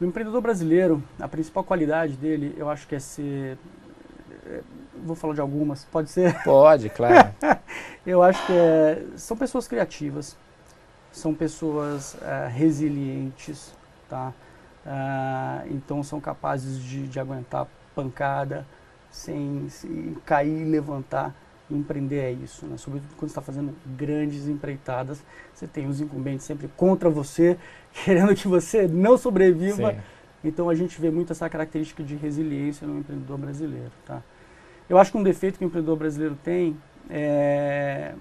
[0.00, 3.58] O empreendedor brasileiro, a principal qualidade dele, eu acho que é ser.
[4.46, 4.60] é,
[5.04, 6.42] Vou falar de algumas, pode ser?
[6.42, 7.30] Pode, claro.
[8.06, 10.36] Eu acho que é, são pessoas criativas,
[11.12, 13.74] são pessoas é, resilientes,
[14.08, 14.32] tá?
[14.86, 18.66] Ah, então são capazes de, de aguentar pancada
[19.10, 21.34] sem, sem cair e levantar.
[21.70, 22.76] Empreender é isso, né?
[22.76, 25.22] sobretudo quando está fazendo grandes empreitadas,
[25.54, 27.56] você tem os incumbentes sempre contra você,
[28.04, 29.92] querendo que você não sobreviva.
[29.92, 30.00] Sim.
[30.42, 33.92] Então a gente vê muito essa característica de resiliência no empreendedor brasileiro.
[34.04, 34.20] Tá?
[34.88, 36.76] Eu acho que um defeito que o empreendedor brasileiro tem
[37.08, 38.14] é.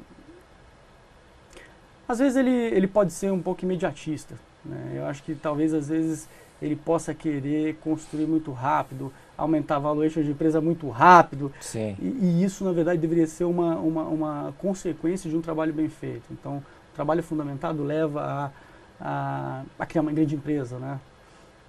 [2.09, 4.33] Às vezes ele, ele pode ser um pouco imediatista.
[4.65, 4.93] Né?
[4.95, 6.27] Eu acho que talvez às vezes
[6.59, 11.53] ele possa querer construir muito rápido, aumentar a valuation de empresa muito rápido.
[11.61, 11.95] Sim.
[12.01, 15.87] E, e isso, na verdade, deveria ser uma, uma, uma consequência de um trabalho bem
[15.87, 16.23] feito.
[16.31, 18.51] Então, o trabalho fundamentado leva a,
[18.99, 20.79] a, a criar uma grande empresa.
[20.79, 20.99] Né?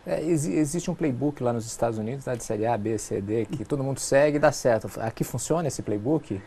[0.06, 3.20] É, exi- existe um playbook lá nos Estados Unidos, né, de série A, B, C,
[3.20, 4.90] D, que todo mundo segue e dá certo.
[5.00, 6.40] Aqui funciona esse playbook?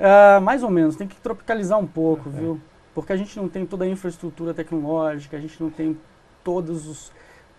[0.00, 2.58] Ah, mais ou menos, tem que tropicalizar um pouco, viu?
[2.94, 5.96] Porque a gente não tem toda a infraestrutura tecnológica, a gente não tem
[6.42, 7.12] todos os,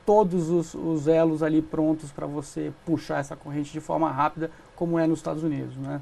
[0.06, 5.00] todos os, os elos ali prontos para você puxar essa corrente de forma rápida, como
[5.00, 6.02] é nos Estados Unidos, né?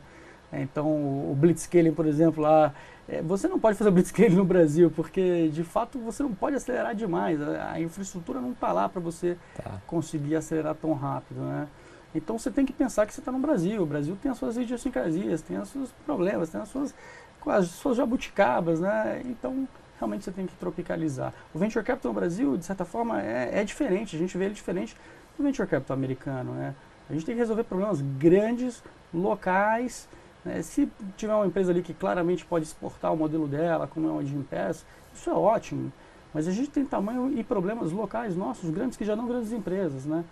[0.51, 2.73] Então, o blitzscaling, por exemplo, lá,
[3.07, 6.95] é, você não pode fazer blitzscaling no Brasil, porque de fato você não pode acelerar
[6.95, 9.79] demais, a, a infraestrutura não está lá para você Tá.
[9.85, 11.67] conseguir acelerar tão rápido, né?
[12.15, 13.83] Então você tem que pensar que você está no Brasil.
[13.83, 16.95] O Brasil tem as suas idiosincrasias, tem os seus problemas, tem as suas,
[17.41, 19.21] com as suas jabuticabas, né?
[19.25, 19.67] Então
[19.97, 21.33] realmente você tem que tropicalizar.
[21.53, 24.15] O venture capital no Brasil, de certa forma, é, é diferente.
[24.15, 24.95] A gente vê ele diferente
[25.37, 26.73] do venture capital americano, né?
[27.09, 28.83] A gente tem que resolver problemas grandes,
[29.13, 30.07] locais.
[30.45, 30.61] né?
[30.61, 34.23] Se tiver uma empresa ali que claramente pode exportar o modelo dela, como é uma
[34.23, 35.91] de Pass, isso é ótimo.
[36.33, 40.05] Mas a gente tem tamanho e problemas locais nossos, grandes, que já não grandes empresas,
[40.05, 40.23] né?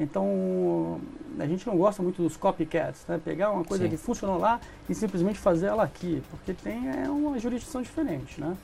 [0.00, 0.98] Então,
[1.38, 3.20] a gente não gosta muito dos copycats, né?
[3.22, 3.90] Pegar uma coisa Sim.
[3.90, 8.56] que funcionou lá e simplesmente fazer ela aqui, porque tem é, uma jurisdição diferente, né?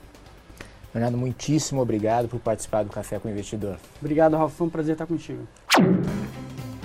[0.93, 3.77] Leonardo, muitíssimo obrigado por participar do Café com o Investidor.
[4.01, 5.47] Obrigado, Rafa, foi um prazer estar contigo.